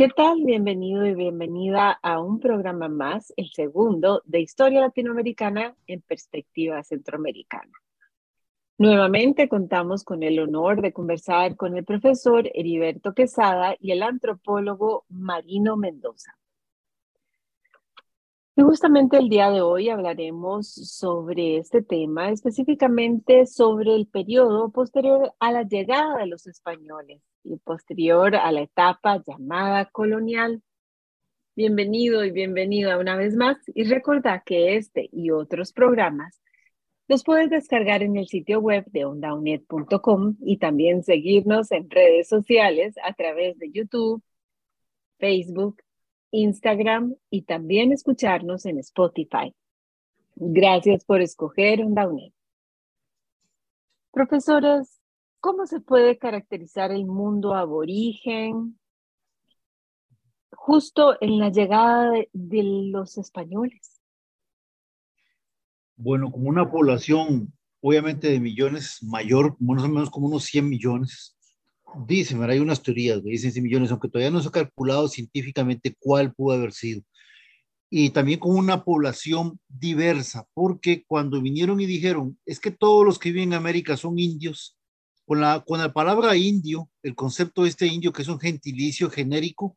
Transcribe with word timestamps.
¿Qué 0.00 0.08
tal? 0.08 0.44
Bienvenido 0.46 1.04
y 1.04 1.14
bienvenida 1.14 1.90
a 2.02 2.22
un 2.22 2.40
programa 2.40 2.88
más, 2.88 3.34
el 3.36 3.50
segundo 3.50 4.22
de 4.24 4.40
Historia 4.40 4.80
Latinoamericana 4.80 5.76
en 5.86 6.00
Perspectiva 6.00 6.82
Centroamericana. 6.82 7.70
Nuevamente 8.78 9.46
contamos 9.46 10.02
con 10.02 10.22
el 10.22 10.38
honor 10.38 10.80
de 10.80 10.94
conversar 10.94 11.54
con 11.54 11.76
el 11.76 11.84
profesor 11.84 12.48
Heriberto 12.54 13.12
Quesada 13.12 13.76
y 13.78 13.90
el 13.90 14.02
antropólogo 14.02 15.04
Marino 15.10 15.76
Mendoza. 15.76 16.34
Y 18.56 18.62
justamente 18.62 19.18
el 19.18 19.28
día 19.28 19.50
de 19.50 19.60
hoy 19.60 19.90
hablaremos 19.90 20.66
sobre 20.66 21.58
este 21.58 21.82
tema, 21.82 22.30
específicamente 22.30 23.44
sobre 23.44 23.96
el 23.96 24.06
periodo 24.06 24.70
posterior 24.70 25.34
a 25.38 25.52
la 25.52 25.64
llegada 25.64 26.16
de 26.16 26.26
los 26.26 26.46
españoles 26.46 27.20
y 27.42 27.56
posterior 27.58 28.36
a 28.36 28.52
la 28.52 28.62
etapa 28.62 29.22
llamada 29.26 29.86
colonial. 29.86 30.62
Bienvenido 31.56 32.24
y 32.24 32.30
bienvenida 32.30 32.98
una 32.98 33.16
vez 33.16 33.34
más 33.34 33.58
y 33.74 33.84
recuerda 33.84 34.42
que 34.44 34.76
este 34.76 35.08
y 35.12 35.30
otros 35.30 35.72
programas 35.72 36.40
los 37.08 37.24
puedes 37.24 37.50
descargar 37.50 38.04
en 38.04 38.16
el 38.16 38.28
sitio 38.28 38.60
web 38.60 38.84
de 38.86 39.04
ondaunet.com 39.04 40.36
y 40.40 40.58
también 40.58 41.02
seguirnos 41.02 41.72
en 41.72 41.90
redes 41.90 42.28
sociales 42.28 42.94
a 43.02 43.12
través 43.14 43.58
de 43.58 43.72
YouTube, 43.72 44.22
Facebook, 45.18 45.82
Instagram 46.30 47.16
y 47.28 47.42
también 47.42 47.92
escucharnos 47.92 48.64
en 48.64 48.78
Spotify. 48.78 49.54
Gracias 50.36 51.04
por 51.04 51.20
escoger 51.20 51.82
OndaUNED. 51.82 52.32
Profesores, 54.12 54.99
¿cómo 55.40 55.66
se 55.66 55.80
puede 55.80 56.18
caracterizar 56.18 56.92
el 56.92 57.06
mundo 57.06 57.54
aborigen 57.54 58.78
justo 60.52 61.16
en 61.20 61.38
la 61.38 61.50
llegada 61.50 62.10
de, 62.10 62.28
de 62.32 62.62
los 62.62 63.18
españoles? 63.18 64.00
Bueno, 65.96 66.30
como 66.30 66.48
una 66.48 66.70
población, 66.70 67.52
obviamente 67.80 68.30
de 68.30 68.40
millones, 68.40 68.98
mayor, 69.02 69.56
más 69.58 69.82
o 69.82 69.88
menos 69.88 70.10
como 70.10 70.28
unos 70.28 70.44
100 70.44 70.68
millones. 70.68 71.36
Dicen, 72.06 72.42
hay 72.42 72.60
unas 72.60 72.82
teorías, 72.82 73.22
dicen 73.22 73.52
100 73.52 73.64
millones, 73.64 73.90
aunque 73.90 74.08
todavía 74.08 74.30
no 74.30 74.40
se 74.40 74.48
ha 74.48 74.52
calculado 74.52 75.08
científicamente 75.08 75.96
cuál 75.98 76.32
pudo 76.32 76.54
haber 76.54 76.72
sido. 76.72 77.02
Y 77.90 78.10
también 78.10 78.38
con 78.38 78.56
una 78.56 78.84
población 78.84 79.58
diversa, 79.68 80.46
porque 80.54 81.04
cuando 81.06 81.42
vinieron 81.42 81.80
y 81.80 81.86
dijeron, 81.86 82.38
es 82.46 82.60
que 82.60 82.70
todos 82.70 83.04
los 83.04 83.18
que 83.18 83.32
viven 83.32 83.48
en 83.48 83.54
América 83.54 83.96
son 83.96 84.18
indios, 84.18 84.79
con 85.64 85.78
la, 85.78 85.92
palabra 85.92 86.36
indio, 86.36 86.90
el 87.02 87.14
concepto 87.14 87.62
de 87.62 87.68
este 87.68 87.86
indio, 87.86 88.12
que 88.12 88.22
es 88.22 88.28
un 88.28 88.40
gentilicio 88.40 89.10
genérico, 89.10 89.76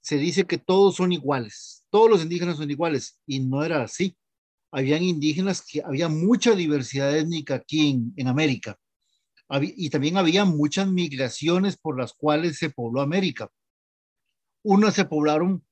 se 0.00 0.16
dice 0.16 0.44
que 0.44 0.58
todos 0.58 0.96
son 0.96 1.12
iguales, 1.12 1.84
todos 1.90 2.10
los 2.10 2.22
indígenas 2.22 2.56
son 2.56 2.70
iguales, 2.70 3.20
y 3.26 3.40
no 3.40 3.64
era 3.64 3.82
así 3.82 4.16
habían 4.72 5.02
indígenas 5.02 5.62
que 5.62 5.82
había 5.82 6.08
mucha 6.08 6.54
diversidad 6.54 7.16
étnica 7.16 7.54
aquí 7.54 8.12
en, 8.14 8.28
América. 8.28 8.78
Y 9.62 9.88
también 9.88 10.18
había 10.18 10.44
muchas 10.44 10.88
migraciones 10.88 11.78
por 11.78 11.98
las 11.98 12.12
cuales 12.12 12.58
se 12.58 12.68
pobló 12.68 13.00
América. 13.00 13.48
Unas 14.62 14.94
se 14.94 15.04
poblaron 15.04 15.64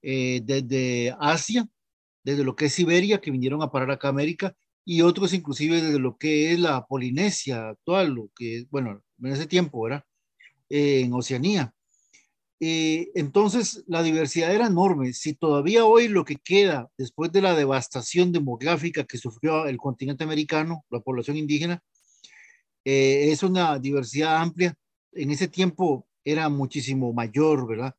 eh, 0.00 0.40
desde 0.44 1.14
Asia, 1.20 1.68
desde 2.24 2.44
lo 2.44 2.54
que 2.54 2.66
es 2.66 2.72
Siberia, 2.72 3.20
que 3.20 3.30
vinieron 3.30 3.60
a 3.62 3.70
parar 3.70 3.90
acá 3.90 4.08
a 4.08 4.12
América, 4.12 4.56
y 4.90 5.02
otros 5.02 5.34
inclusive 5.34 5.82
desde 5.82 5.98
lo 5.98 6.16
que 6.16 6.50
es 6.50 6.58
la 6.58 6.86
Polinesia 6.86 7.68
actual, 7.68 8.14
lo 8.14 8.30
que 8.34 8.64
bueno, 8.70 9.02
en 9.22 9.32
ese 9.32 9.46
tiempo, 9.46 9.82
¿verdad? 9.82 10.02
Eh, 10.70 11.02
en 11.02 11.12
Oceanía. 11.12 11.74
Eh, 12.58 13.10
entonces, 13.14 13.84
la 13.86 14.02
diversidad 14.02 14.54
era 14.54 14.66
enorme. 14.66 15.12
Si 15.12 15.34
todavía 15.34 15.84
hoy 15.84 16.08
lo 16.08 16.24
que 16.24 16.36
queda 16.36 16.88
después 16.96 17.30
de 17.32 17.42
la 17.42 17.54
devastación 17.54 18.32
demográfica 18.32 19.04
que 19.04 19.18
sufrió 19.18 19.66
el 19.66 19.76
continente 19.76 20.24
americano, 20.24 20.86
la 20.88 21.00
población 21.00 21.36
indígena, 21.36 21.82
eh, 22.82 23.30
es 23.30 23.42
una 23.42 23.78
diversidad 23.78 24.38
amplia. 24.38 24.74
En 25.12 25.30
ese 25.30 25.48
tiempo 25.48 26.08
era 26.24 26.48
muchísimo 26.48 27.12
mayor, 27.12 27.68
¿verdad? 27.68 27.94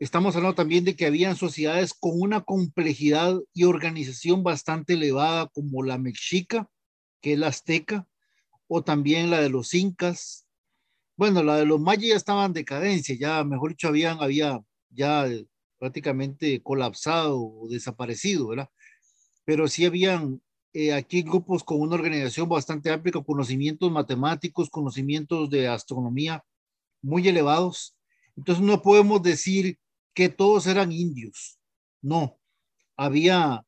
Estamos 0.00 0.36
hablando 0.36 0.54
también 0.54 0.84
de 0.84 0.94
que 0.94 1.06
habían 1.06 1.34
sociedades 1.34 1.92
con 1.92 2.12
una 2.14 2.42
complejidad 2.42 3.36
y 3.52 3.64
organización 3.64 4.44
bastante 4.44 4.92
elevada, 4.92 5.48
como 5.48 5.82
la 5.82 5.98
mexica, 5.98 6.68
que 7.20 7.32
es 7.32 7.38
la 7.38 7.48
azteca, 7.48 8.06
o 8.68 8.84
también 8.84 9.28
la 9.28 9.40
de 9.40 9.48
los 9.48 9.74
incas, 9.74 10.46
bueno, 11.16 11.42
la 11.42 11.56
de 11.56 11.66
los 11.66 11.80
mayas 11.80 12.10
ya 12.10 12.16
estaba 12.16 12.44
en 12.44 12.52
decadencia, 12.52 13.16
ya, 13.18 13.42
mejor 13.42 13.70
dicho, 13.70 13.88
habían, 13.88 14.22
había 14.22 14.62
ya 14.90 15.26
prácticamente 15.78 16.62
colapsado 16.62 17.42
o 17.42 17.68
desaparecido, 17.68 18.48
¿verdad? 18.48 18.68
Pero 19.44 19.66
sí 19.66 19.84
habían 19.84 20.40
eh, 20.74 20.92
aquí 20.92 21.22
grupos 21.22 21.64
con 21.64 21.80
una 21.80 21.96
organización 21.96 22.48
bastante 22.48 22.92
amplia, 22.92 23.12
con 23.12 23.24
conocimientos 23.24 23.90
matemáticos, 23.90 24.70
conocimientos 24.70 25.50
de 25.50 25.66
astronomía 25.66 26.44
muy 27.02 27.26
elevados. 27.26 27.96
Entonces 28.36 28.64
no 28.64 28.80
podemos 28.80 29.20
decir 29.20 29.76
que 30.18 30.28
todos 30.28 30.66
eran 30.66 30.90
indios, 30.90 31.60
no. 32.02 32.40
Había, 32.96 33.64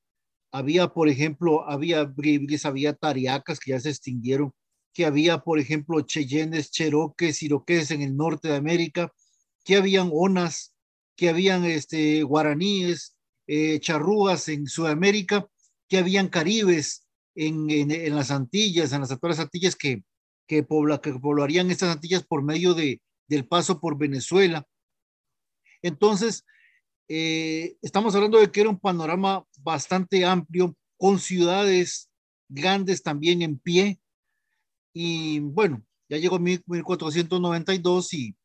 había, 0.51 0.89
por 0.89 1.09
ejemplo, 1.09 1.63
había 1.71 2.03
bribris, 2.03 2.67
había 2.67 2.93
tariacas 2.93 3.61
que 3.61 3.71
ya 3.71 3.79
se 3.79 3.91
extinguieron, 3.91 4.53
que 4.93 5.07
había, 5.07 5.39
por 5.39 5.61
ejemplo, 5.61 6.01
cheyennes, 6.01 6.73
cheroques, 6.73 7.45
iroqueses 7.45 7.93
en 7.93 8.03
el 8.03 8.17
norte 8.17 8.49
de 8.49 8.57
América, 8.57 9.13
que 9.65 9.77
habían 9.77 10.11
onas, 10.13 10.75
que 11.15 11.29
habían 11.29 11.65
este, 11.65 12.25
guaraníes, 12.25 13.17
eh, 13.47 13.79
charrúas 13.79 14.49
en 14.49 14.67
Sudamérica, 14.67 15.47
que 15.89 15.99
habían 15.99 16.27
caribes 16.27 17.07
en, 17.37 17.71
en, 17.71 18.17
las 18.17 18.33
Antillas, 18.33 18.93
en 18.93 19.03
las 19.03 19.13
actuales 19.13 19.39
Antillas 19.39 19.77
que, 19.77 20.03
que, 20.49 20.65
pobla, 20.65 21.01
que 21.01 21.13
poblarían 21.13 21.71
estas 21.71 21.95
Antillas 21.95 22.27
por 22.27 22.43
medio 22.43 22.75
de, 22.75 23.01
del 23.29 23.47
paso 23.47 23.79
por 23.79 23.97
Venezuela. 23.97 24.67
Entonces, 25.83 26.45
eh, 27.09 27.77
estamos 27.83 28.15
hablando 28.15 28.39
de 28.39 28.51
que 28.51 28.61
era 28.61 28.71
un 28.71 28.79
panorama 28.79 29.45
bastante 29.59 30.25
amplio, 30.25 30.77
con 30.97 31.19
ciudades 31.19 32.11
grandes 32.49 33.03
también 33.03 33.43
en 33.43 33.59
pie, 33.59 34.01
y 34.93 35.39
bueno, 35.41 35.83
ya 36.09 36.19
llegó 36.19 36.39
1492 36.39 38.15
y 38.15 38.37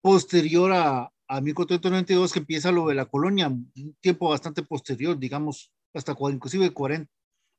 posterior 0.00 0.72
a, 0.72 1.10
a 1.28 1.40
1492 1.40 2.32
que 2.32 2.38
empieza 2.40 2.70
lo 2.70 2.86
de 2.86 2.94
la 2.94 3.06
colonia, 3.06 3.48
un 3.48 3.96
tiempo 4.00 4.28
bastante 4.28 4.62
posterior, 4.62 5.18
digamos, 5.18 5.72
hasta 5.94 6.14
inclusive 6.30 6.70
40, 6.70 7.10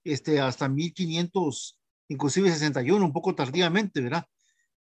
este, 0.04 0.40
hasta 0.40 0.70
1500, 0.70 1.80
inclusive 2.10 2.52
61, 2.52 3.04
un 3.04 3.14
poco 3.14 3.34
tardíamente, 3.34 4.02
¿verdad? 4.02 4.26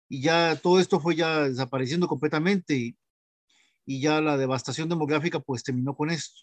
Y 0.09 0.23
ya 0.23 0.57
todo 0.57 0.81
esto 0.81 1.01
fue 1.01 1.17
ya 1.17 1.49
desapareciendo 1.49 2.09
completamente 2.09 2.97
y 3.85 4.01
ya 4.01 4.21
la 4.21 4.37
devastación 4.37 4.89
demográfica 4.89 5.41
pues 5.41 5.63
terminó 5.63 5.95
con 5.95 6.11
esto. 6.11 6.43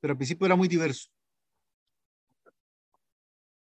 Pero 0.00 0.12
al 0.12 0.18
principio 0.18 0.46
era 0.46 0.56
muy 0.56 0.68
diverso. 0.68 1.08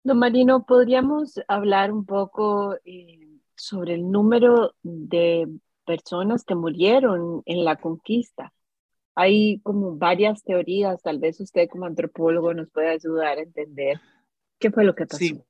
Don 0.04 0.20
Marino, 0.20 0.66
¿podríamos 0.66 1.40
hablar 1.48 1.92
un 1.92 2.06
poco 2.06 2.76
eh, 2.86 3.28
sobre 3.56 3.96
el 3.96 4.12
número 4.12 4.76
de 4.84 5.48
personas 5.86 6.44
que 6.44 6.54
murieron 6.54 7.42
en 7.46 7.66
la 7.66 7.78
conquista? 7.78 8.54
Hay 9.16 9.60
como 9.62 9.96
varias 9.96 10.44
teorías, 10.44 11.02
tal 11.02 11.20
vez 11.20 11.40
usted 11.40 11.68
como 11.70 11.86
antropólogo 11.86 12.54
nos 12.54 12.70
pueda 12.70 12.92
ayudar 12.92 13.40
a 13.40 13.44
entender 13.44 14.00
qué 14.60 14.70
fue 14.70 14.84
lo 14.84 14.94
que 14.94 15.06
pasó. 15.06 15.18
Sí, 15.18 15.42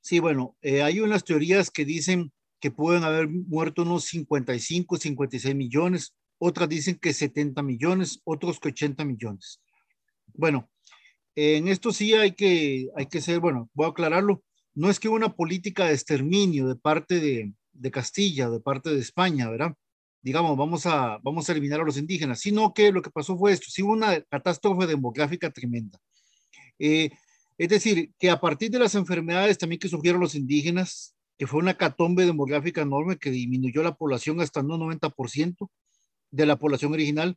sí 0.00 0.20
bueno, 0.20 0.56
eh, 0.60 0.82
hay 0.82 1.00
unas 1.00 1.24
teorías 1.24 1.70
que 1.70 1.84
dicen 1.84 2.32
que 2.60 2.70
pueden 2.70 3.02
haber 3.02 3.28
muerto 3.28 3.82
unos 3.82 4.04
55, 4.04 4.96
56 4.96 5.56
millones, 5.56 6.14
otras 6.40 6.68
dicen 6.68 6.98
que 6.98 7.12
70 7.12 7.62
millones, 7.62 8.20
otros 8.24 8.58
que 8.58 8.70
80 8.70 9.04
millones. 9.04 9.60
Bueno, 10.32 10.70
en 11.36 11.68
esto 11.68 11.92
sí 11.92 12.14
hay 12.14 12.32
que, 12.32 12.88
hay 12.96 13.06
que 13.06 13.20
ser, 13.20 13.40
bueno, 13.40 13.70
voy 13.74 13.86
a 13.86 13.90
aclararlo, 13.90 14.42
no 14.74 14.88
es 14.88 14.98
que 14.98 15.08
una 15.08 15.34
política 15.34 15.84
de 15.84 15.92
exterminio 15.92 16.66
de 16.66 16.76
parte 16.76 17.20
de, 17.20 17.52
de 17.72 17.90
Castilla, 17.90 18.48
de 18.48 18.60
parte 18.60 18.90
de 18.90 19.00
España, 19.00 19.50
¿verdad? 19.50 19.74
Digamos, 20.22 20.56
vamos 20.56 20.86
a, 20.86 21.18
vamos 21.22 21.48
a 21.48 21.52
eliminar 21.52 21.80
a 21.80 21.84
los 21.84 21.98
indígenas, 21.98 22.40
sino 22.40 22.72
que 22.72 22.90
lo 22.90 23.02
que 23.02 23.10
pasó 23.10 23.36
fue 23.36 23.52
esto, 23.52 23.66
sí 23.68 23.82
hubo 23.82 23.92
una 23.92 24.20
catástrofe 24.22 24.86
demográfica 24.86 25.50
tremenda. 25.50 25.98
Eh, 26.78 27.10
es 27.58 27.68
decir, 27.68 28.12
que 28.18 28.30
a 28.30 28.40
partir 28.40 28.70
de 28.70 28.78
las 28.78 28.94
enfermedades 28.94 29.58
también 29.58 29.78
que 29.78 29.88
surgieron 29.88 30.22
los 30.22 30.34
indígenas, 30.34 31.14
que 31.36 31.46
fue 31.46 31.60
una 31.60 31.76
catombe 31.76 32.24
demográfica 32.24 32.80
enorme 32.80 33.18
que 33.18 33.30
disminuyó 33.30 33.82
la 33.82 33.94
población 33.94 34.40
hasta 34.40 34.60
un 34.60 34.68
90% 34.68 35.68
de 36.30 36.46
la 36.46 36.56
población 36.56 36.92
original. 36.92 37.36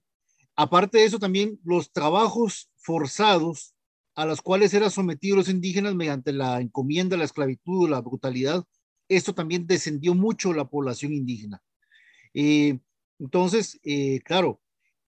Aparte 0.55 0.99
de 0.99 1.05
eso, 1.05 1.19
también 1.19 1.59
los 1.63 1.91
trabajos 1.91 2.69
forzados 2.75 3.75
a 4.15 4.25
los 4.25 4.41
cuales 4.41 4.73
eran 4.73 4.91
sometidos 4.91 5.37
los 5.37 5.49
indígenas 5.49 5.95
mediante 5.95 6.33
la 6.33 6.61
encomienda, 6.61 7.17
la 7.17 7.23
esclavitud, 7.23 7.89
la 7.89 8.01
brutalidad, 8.01 8.63
esto 9.07 9.33
también 9.33 9.65
descendió 9.65 10.13
mucho 10.13 10.53
la 10.53 10.65
población 10.65 11.13
indígena. 11.13 11.61
Eh, 12.33 12.79
entonces, 13.19 13.79
eh, 13.83 14.19
claro, 14.21 14.61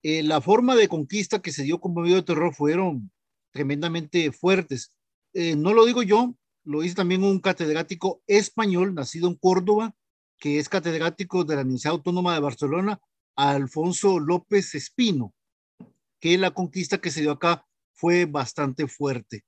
eh, 0.07 0.23
la 0.23 0.41
forma 0.41 0.75
de 0.75 0.87
conquista 0.87 1.41
que 1.41 1.51
se 1.51 1.63
dio 1.63 1.79
como 1.79 2.01
medio 2.01 2.17
de 2.17 2.23
terror 2.23 2.53
fueron 2.53 3.11
tremendamente 3.51 4.31
fuertes. 4.31 4.93
Eh, 5.33 5.55
no 5.55 5.73
lo 5.73 5.85
digo 5.85 6.03
yo, 6.03 6.35
lo 6.63 6.81
dice 6.81 6.95
también 6.95 7.23
un 7.23 7.39
catedrático 7.39 8.21
español 8.27 8.93
nacido 8.93 9.27
en 9.27 9.35
Córdoba, 9.35 9.95
que 10.37 10.59
es 10.59 10.69
catedrático 10.69 11.43
de 11.43 11.55
la 11.55 11.61
Universidad 11.61 11.93
Autónoma 11.93 12.33
de 12.35 12.41
Barcelona, 12.41 12.99
Alfonso 13.35 14.19
López 14.19 14.75
Espino, 14.75 15.33
que 16.19 16.37
la 16.37 16.51
conquista 16.51 16.99
que 16.99 17.11
se 17.11 17.21
dio 17.21 17.31
acá 17.31 17.65
fue 17.93 18.25
bastante 18.25 18.87
fuerte. 18.87 19.43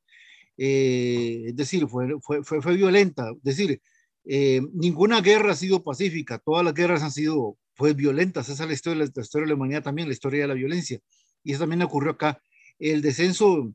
Eh, 0.58 1.46
es 1.48 1.56
decir, 1.56 1.88
fue, 1.88 2.20
fue, 2.22 2.44
fue, 2.44 2.76
violenta. 2.76 3.32
Decir, 3.42 3.82
eh, 4.26 4.62
ninguna 4.74 5.22
guerra 5.22 5.52
ha 5.52 5.56
sido 5.56 5.84
pacífica, 5.84 6.40
todas 6.40 6.66
las 6.66 6.74
guerras 6.74 7.04
han 7.04 7.12
sido 7.12 7.58
pues, 7.76 7.96
violentas. 7.96 8.50
Esa 8.50 8.64
es 8.64 8.68
la 8.68 8.74
historia, 8.74 9.06
la 9.16 9.22
historia 9.22 9.46
de 9.46 9.50
la 9.50 9.56
humanidad 9.56 9.84
también, 9.84 10.08
la 10.08 10.14
historia 10.14 10.42
de 10.42 10.48
la 10.48 10.54
violencia. 10.54 11.00
Y 11.44 11.52
eso 11.52 11.62
también 11.62 11.82
ocurrió 11.84 12.12
acá. 12.12 12.42
El 12.80 13.02
descenso 13.02 13.72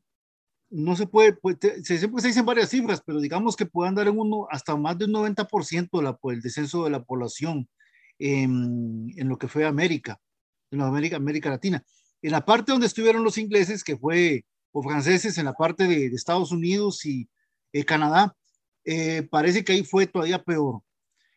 no 0.71 0.97
se 0.97 1.07
puede, 1.07 1.35
pues, 1.35 1.57
se, 1.61 1.99
se, 1.99 2.09
dicen 2.09 2.47
varias 2.47 2.71
cifras, 2.71 3.03
pero 3.05 3.21
digamos 3.21 3.57
que 3.57 3.67
puede 3.67 3.89
andar 3.89 4.09
en 4.09 4.19
uno 4.19 4.47
hasta 4.51 4.77
más 4.77 4.99
de 4.99 5.05
un 5.05 5.13
90% 5.13 5.91
de 5.93 6.03
la, 6.03 6.19
el 6.33 6.41
descenso 6.41 6.85
de 6.85 6.91
la 6.91 7.05
población 7.05 7.69
en, 8.23 9.29
lo 9.29 9.37
que 9.37 9.49
fue 9.49 9.65
América, 9.65 10.21
en 10.71 10.81
América, 10.81 11.17
América 11.17 11.51
Latina. 11.51 11.83
En 12.23 12.31
la 12.31 12.45
parte 12.45 12.73
donde 12.73 12.87
estuvieron 12.87 13.25
los 13.25 13.37
ingleses, 13.37 13.83
que 13.83 13.97
fue, 13.97 14.45
o 14.71 14.83
franceses, 14.83 15.39
en 15.39 15.45
la 15.47 15.55
parte 15.55 15.87
de, 15.87 16.09
de 16.09 16.17
Estados 16.17 16.53
Unidos 16.53 17.05
y 17.05 17.29
eh, 17.73 17.85
Canadá, 17.85 18.37
eh, 18.85 19.27
parece 19.31 19.65
que 19.65 19.73
ahí 19.73 19.85
fue 19.85 20.07
todavía 20.07 20.43
peor. 20.43 20.83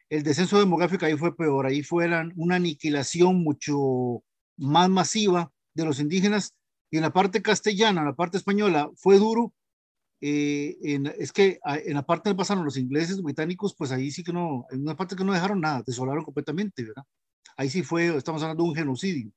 El 0.09 0.23
descenso 0.23 0.59
demográfico 0.59 1.05
ahí 1.05 1.17
fue 1.17 1.35
peor, 1.35 1.65
ahí 1.65 1.81
fue 1.81 2.07
una 2.35 2.55
aniquilación 2.55 3.43
mucho 3.43 4.23
más 4.57 4.87
masiva 4.89 5.51
de 5.73 5.85
los 5.85 5.99
indígenas 5.99 6.53
y 6.91 6.97
en 6.97 7.03
la 7.03 7.11
parte 7.11 7.41
castellana, 7.41 8.01
en 8.01 8.07
la 8.07 8.15
parte 8.15 8.37
española, 8.37 8.89
fue 8.95 9.17
duro. 9.17 9.53
Eh, 10.27 10.77
en, 10.81 11.05
es 11.19 11.31
que 11.31 11.59
en 11.63 11.93
la 11.93 12.01
parte 12.01 12.29
donde 12.29 12.39
pasaron 12.39 12.65
los 12.65 12.77
ingleses, 12.77 13.21
británicos, 13.21 13.75
pues 13.75 13.91
ahí 13.91 14.09
sí 14.09 14.23
que 14.23 14.33
no, 14.33 14.65
en 14.71 14.81
una 14.81 14.95
parte 14.95 15.15
que 15.15 15.23
no 15.23 15.31
dejaron 15.31 15.61
nada, 15.61 15.83
desolaron 15.85 16.23
completamente, 16.23 16.83
¿verdad? 16.83 17.03
Ahí 17.55 17.69
sí 17.69 17.83
fue, 17.83 18.07
estamos 18.17 18.41
hablando 18.41 18.63
de 18.63 18.69
un 18.69 18.75
genocidio. 18.75 19.31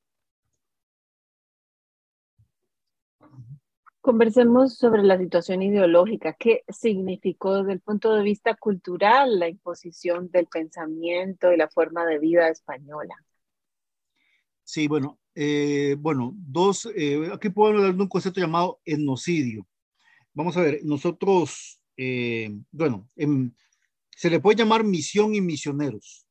Conversemos 4.01 4.77
sobre 4.77 5.03
la 5.03 5.19
situación 5.19 5.61
ideológica. 5.61 6.33
¿Qué 6.33 6.63
significó 6.67 7.57
desde 7.57 7.73
el 7.73 7.81
punto 7.81 8.15
de 8.15 8.23
vista 8.23 8.55
cultural 8.55 9.37
la 9.37 9.47
imposición 9.47 10.31
del 10.31 10.47
pensamiento 10.47 11.53
y 11.53 11.57
la 11.57 11.69
forma 11.69 12.03
de 12.07 12.17
vida 12.17 12.49
española? 12.49 13.13
Sí, 14.63 14.87
bueno, 14.87 15.19
eh, 15.35 15.95
bueno, 15.99 16.33
dos, 16.35 16.89
eh, 16.95 17.29
aquí 17.31 17.49
podemos 17.49 17.81
hablar 17.81 17.95
de 17.95 18.01
un 18.01 18.09
concepto 18.09 18.41
llamado 18.41 18.79
etnocidio. 18.85 19.67
Vamos 20.39 20.55
a 20.55 20.61
ver, 20.61 20.79
nosotros, 20.85 21.81
eh, 21.97 22.49
bueno, 22.71 23.09
se 24.15 24.29
le 24.29 24.39
puede 24.39 24.57
llamar 24.57 24.85
misión 24.85 25.35
y 25.35 25.41
misioneros, 25.41 26.25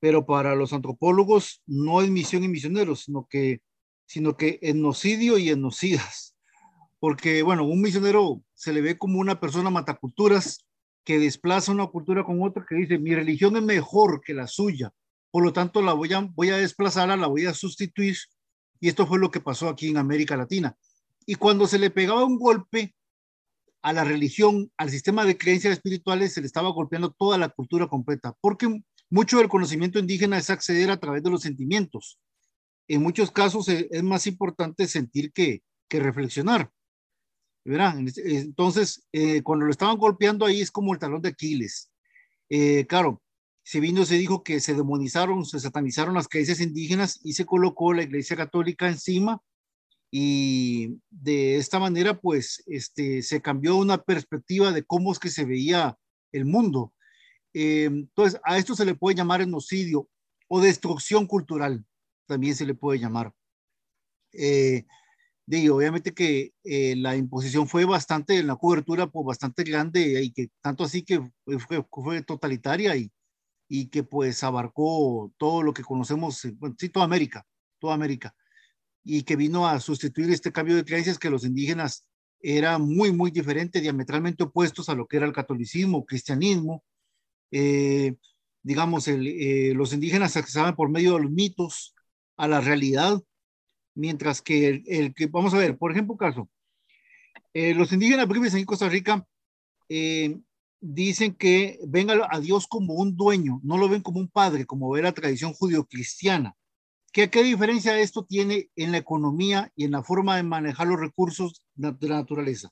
pero 0.00 0.24
para 0.24 0.54
los 0.54 0.72
antropólogos 0.72 1.60
no 1.66 2.00
es 2.00 2.08
misión 2.08 2.42
y 2.42 2.48
misioneros, 2.48 3.00
sino 3.00 3.26
que, 3.28 3.60
sino 4.06 4.38
que 4.38 4.58
etnocidio 4.62 5.36
y 5.36 5.50
etnocidas. 5.50 6.34
Porque, 6.98 7.42
bueno, 7.42 7.64
un 7.64 7.82
misionero 7.82 8.42
se 8.54 8.72
le 8.72 8.80
ve 8.80 8.96
como 8.96 9.18
una 9.18 9.38
persona 9.38 9.68
mataculturas 9.68 10.64
que 11.04 11.18
desplaza 11.18 11.70
una 11.70 11.88
cultura 11.88 12.24
con 12.24 12.42
otra, 12.42 12.64
que 12.66 12.76
dice, 12.76 12.98
mi 12.98 13.14
religión 13.14 13.58
es 13.58 13.62
mejor 13.62 14.22
que 14.24 14.32
la 14.32 14.46
suya, 14.46 14.90
por 15.30 15.44
lo 15.44 15.52
tanto 15.52 15.82
la 15.82 15.92
voy 15.92 16.14
a, 16.14 16.20
voy 16.20 16.48
a 16.48 16.56
desplazarla, 16.56 17.14
la 17.18 17.26
voy 17.26 17.44
a 17.44 17.52
sustituir 17.52 18.16
y 18.80 18.88
esto 18.88 19.06
fue 19.06 19.18
lo 19.18 19.30
que 19.30 19.40
pasó 19.40 19.68
aquí 19.68 19.90
en 19.90 19.98
América 19.98 20.34
Latina. 20.34 20.78
Y 21.26 21.34
cuando 21.34 21.66
se 21.66 21.78
le 21.78 21.90
pegaba 21.90 22.24
un 22.24 22.38
golpe 22.38 22.94
a 23.84 23.92
la 23.92 24.02
religión, 24.02 24.72
al 24.78 24.88
sistema 24.88 25.26
de 25.26 25.36
creencias 25.36 25.74
espirituales, 25.74 26.32
se 26.32 26.40
le 26.40 26.46
estaba 26.46 26.70
golpeando 26.70 27.12
toda 27.12 27.36
la 27.36 27.50
cultura 27.50 27.86
completa, 27.86 28.34
porque 28.40 28.80
mucho 29.10 29.36
del 29.36 29.50
conocimiento 29.50 29.98
indígena 29.98 30.38
es 30.38 30.48
acceder 30.48 30.90
a 30.90 30.96
través 30.96 31.22
de 31.22 31.28
los 31.28 31.42
sentimientos. 31.42 32.18
En 32.88 33.02
muchos 33.02 33.30
casos 33.30 33.68
es 33.68 34.02
más 34.02 34.26
importante 34.26 34.86
sentir 34.86 35.32
que, 35.32 35.62
que 35.86 36.00
reflexionar. 36.00 36.70
¿verdad? 37.62 37.96
Entonces, 37.98 39.06
eh, 39.12 39.42
cuando 39.42 39.66
lo 39.66 39.70
estaban 39.70 39.98
golpeando 39.98 40.46
ahí 40.46 40.62
es 40.62 40.70
como 40.70 40.94
el 40.94 40.98
talón 40.98 41.20
de 41.20 41.28
Aquiles. 41.28 41.90
Eh, 42.48 42.86
claro, 42.86 43.22
se 43.62 43.80
vino, 43.80 44.06
se 44.06 44.16
dijo 44.16 44.42
que 44.42 44.60
se 44.60 44.72
demonizaron, 44.72 45.44
se 45.44 45.60
satanizaron 45.60 46.14
las 46.14 46.28
creencias 46.28 46.60
indígenas 46.60 47.20
y 47.22 47.34
se 47.34 47.44
colocó 47.44 47.92
la 47.92 48.02
Iglesia 48.02 48.34
Católica 48.34 48.88
encima 48.88 49.42
y 50.16 51.00
de 51.10 51.56
esta 51.56 51.80
manera 51.80 52.20
pues 52.20 52.62
este, 52.68 53.20
se 53.20 53.42
cambió 53.42 53.74
una 53.74 54.00
perspectiva 54.00 54.70
de 54.70 54.84
cómo 54.84 55.10
es 55.10 55.18
que 55.18 55.28
se 55.28 55.44
veía 55.44 55.98
el 56.30 56.44
mundo. 56.44 56.94
Eh, 57.52 57.86
entonces 57.86 58.40
a 58.44 58.56
esto 58.56 58.76
se 58.76 58.84
le 58.84 58.94
puede 58.94 59.16
llamar 59.16 59.40
genocidio 59.40 60.08
o 60.46 60.60
destrucción 60.60 61.26
cultural, 61.26 61.84
también 62.26 62.54
se 62.54 62.64
le 62.64 62.74
puede 62.74 63.00
llamar. 63.00 63.32
Eh, 64.32 64.84
digo, 65.46 65.78
obviamente 65.78 66.14
que 66.14 66.52
eh, 66.62 66.94
la 66.94 67.16
imposición 67.16 67.66
fue 67.66 67.84
bastante, 67.84 68.40
la 68.44 68.54
cobertura 68.54 69.08
pues 69.08 69.26
bastante 69.26 69.64
grande 69.64 70.22
y 70.22 70.30
que 70.30 70.48
tanto 70.60 70.84
así 70.84 71.02
que 71.02 71.28
fue, 71.58 71.84
fue 71.90 72.22
totalitaria 72.22 72.94
y, 72.94 73.10
y 73.68 73.88
que 73.88 74.04
pues 74.04 74.44
abarcó 74.44 75.32
todo 75.38 75.64
lo 75.64 75.74
que 75.74 75.82
conocemos, 75.82 76.44
eh, 76.44 76.54
bueno, 76.56 76.76
sí, 76.78 76.88
toda 76.88 77.04
América, 77.04 77.44
toda 77.80 77.94
América, 77.94 78.32
y 79.04 79.22
que 79.22 79.36
vino 79.36 79.68
a 79.68 79.80
sustituir 79.80 80.30
este 80.30 80.52
cambio 80.52 80.76
de 80.76 80.84
creencias 80.84 81.18
que 81.18 81.30
los 81.30 81.44
indígenas 81.44 82.08
eran 82.40 82.82
muy, 82.82 83.12
muy 83.12 83.30
diferentes, 83.30 83.82
diametralmente 83.82 84.44
opuestos 84.44 84.88
a 84.88 84.94
lo 84.94 85.06
que 85.06 85.18
era 85.18 85.26
el 85.26 85.32
catolicismo, 85.32 86.04
cristianismo. 86.04 86.84
Eh, 87.50 88.16
digamos, 88.62 89.08
el, 89.08 89.26
eh, 89.26 89.72
los 89.74 89.92
indígenas 89.92 90.36
accesaban 90.36 90.74
por 90.74 90.90
medio 90.90 91.14
de 91.14 91.22
los 91.22 91.30
mitos 91.30 91.94
a 92.36 92.48
la 92.48 92.60
realidad, 92.60 93.22
mientras 93.94 94.42
que 94.42 94.68
el, 94.68 94.82
el 94.86 95.14
que, 95.14 95.26
vamos 95.26 95.54
a 95.54 95.58
ver, 95.58 95.78
por 95.78 95.92
ejemplo, 95.92 96.16
caso, 96.16 96.48
los 97.52 97.92
indígenas 97.92 98.26
viven 98.26 98.56
en 98.56 98.64
Costa 98.64 98.88
Rica 98.88 99.24
dicen 100.84 101.34
que 101.34 101.78
ven 101.86 102.08
a, 102.10 102.40
Dios 102.40 102.66
como 102.66 102.94
un 102.94 103.16
dueño, 103.16 103.60
no 103.62 103.78
lo 103.78 103.88
ven 103.88 104.02
como 104.02 104.20
un 104.20 104.28
padre, 104.28 104.66
como 104.66 104.90
ve 104.90 105.00
la 105.00 105.12
tradición 105.12 105.54
judío-cristiana. 105.54 106.54
¿Qué, 107.14 107.30
¿Qué 107.30 107.44
diferencia 107.44 107.96
esto 108.00 108.24
tiene 108.24 108.70
en 108.74 108.90
la 108.90 108.98
economía 108.98 109.70
y 109.76 109.84
en 109.84 109.92
la 109.92 110.02
forma 110.02 110.34
de 110.34 110.42
manejar 110.42 110.88
los 110.88 110.98
recursos 110.98 111.64
de 111.76 111.94
la 112.08 112.16
naturaleza? 112.16 112.70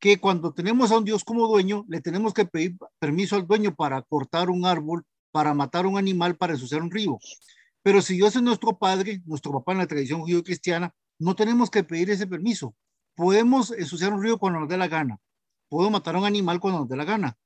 Que 0.00 0.18
cuando 0.18 0.52
tenemos 0.52 0.90
a 0.90 0.98
un 0.98 1.04
Dios 1.04 1.22
como 1.22 1.46
dueño, 1.46 1.84
le 1.88 2.00
tenemos 2.00 2.34
que 2.34 2.44
pedir 2.46 2.76
permiso 2.98 3.36
al 3.36 3.46
dueño 3.46 3.72
para 3.76 4.02
cortar 4.02 4.50
un 4.50 4.66
árbol, 4.66 5.04
para 5.30 5.54
matar 5.54 5.86
un 5.86 5.96
animal, 5.96 6.36
para 6.36 6.54
ensuciar 6.54 6.82
un 6.82 6.90
río. 6.90 7.20
Pero 7.82 8.02
si 8.02 8.16
Dios 8.16 8.34
es 8.34 8.42
nuestro 8.42 8.76
padre, 8.76 9.22
nuestro 9.24 9.52
papá 9.52 9.70
en 9.70 9.78
la 9.78 9.86
tradición 9.86 10.22
judío-cristiana, 10.22 10.92
no 11.20 11.36
tenemos 11.36 11.70
que 11.70 11.84
pedir 11.84 12.10
ese 12.10 12.26
permiso. 12.26 12.74
Podemos 13.14 13.70
ensuciar 13.70 14.12
un 14.12 14.20
río 14.20 14.38
cuando 14.38 14.58
nos 14.58 14.68
dé 14.68 14.78
la 14.78 14.88
gana 14.88 15.20
Podemos 15.68 15.92
matar 15.92 16.16
a 16.16 16.18
un 16.18 16.24
animal 16.24 16.58
cuando 16.58 16.80
nos 16.80 16.88
dé 16.88 16.96
la 16.96 17.04
gana. 17.04 17.38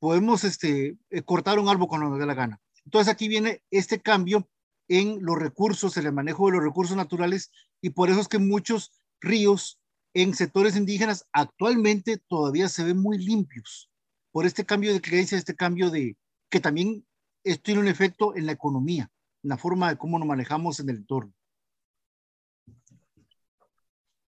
Podemos 0.00 0.42
este, 0.42 0.98
eh, 1.10 1.22
cortar 1.22 1.60
un 1.60 1.68
árbol 1.68 1.86
cuando 1.86 2.08
nos 2.08 2.18
dé 2.18 2.26
la 2.26 2.34
gana. 2.34 2.60
Entonces 2.84 3.12
aquí 3.12 3.28
viene 3.28 3.62
este 3.70 4.00
cambio 4.00 4.48
en 4.90 5.22
los 5.22 5.38
recursos, 5.38 5.96
en 5.96 6.06
el 6.06 6.12
manejo 6.12 6.46
de 6.46 6.56
los 6.56 6.64
recursos 6.64 6.96
naturales 6.96 7.52
y 7.80 7.90
por 7.90 8.10
eso 8.10 8.20
es 8.20 8.28
que 8.28 8.38
muchos 8.38 8.92
ríos 9.20 9.80
en 10.14 10.34
sectores 10.34 10.76
indígenas 10.76 11.28
actualmente 11.32 12.18
todavía 12.28 12.68
se 12.68 12.82
ven 12.82 12.98
muy 12.98 13.16
limpios 13.16 13.88
por 14.32 14.46
este 14.46 14.66
cambio 14.66 14.92
de 14.92 15.00
creencia, 15.00 15.38
este 15.38 15.54
cambio 15.54 15.90
de 15.90 16.16
que 16.50 16.58
también 16.58 17.06
esto 17.44 17.62
tiene 17.62 17.80
un 17.80 17.88
efecto 17.88 18.36
en 18.36 18.46
la 18.46 18.52
economía, 18.52 19.08
en 19.44 19.50
la 19.50 19.56
forma 19.56 19.88
de 19.90 19.96
cómo 19.96 20.18
nos 20.18 20.26
manejamos 20.26 20.80
en 20.80 20.90
el 20.90 20.96
entorno. 20.96 21.32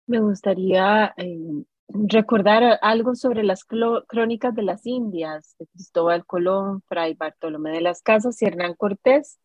Me 0.07 0.19
gustaría 0.19 1.13
eh, 1.15 1.63
recordar 1.87 2.79
algo 2.81 3.15
sobre 3.15 3.43
las 3.43 3.63
crónicas 3.63 4.53
de 4.55 4.63
las 4.63 4.85
Indias 4.85 5.55
de 5.57 5.67
Cristóbal 5.67 6.25
Colón, 6.25 6.81
Fray 6.87 7.13
Bartolomé 7.13 7.71
de 7.71 7.81
las 7.81 8.01
Casas 8.01 8.41
y 8.41 8.45
Hernán 8.45 8.73
Cortés. 8.75 9.39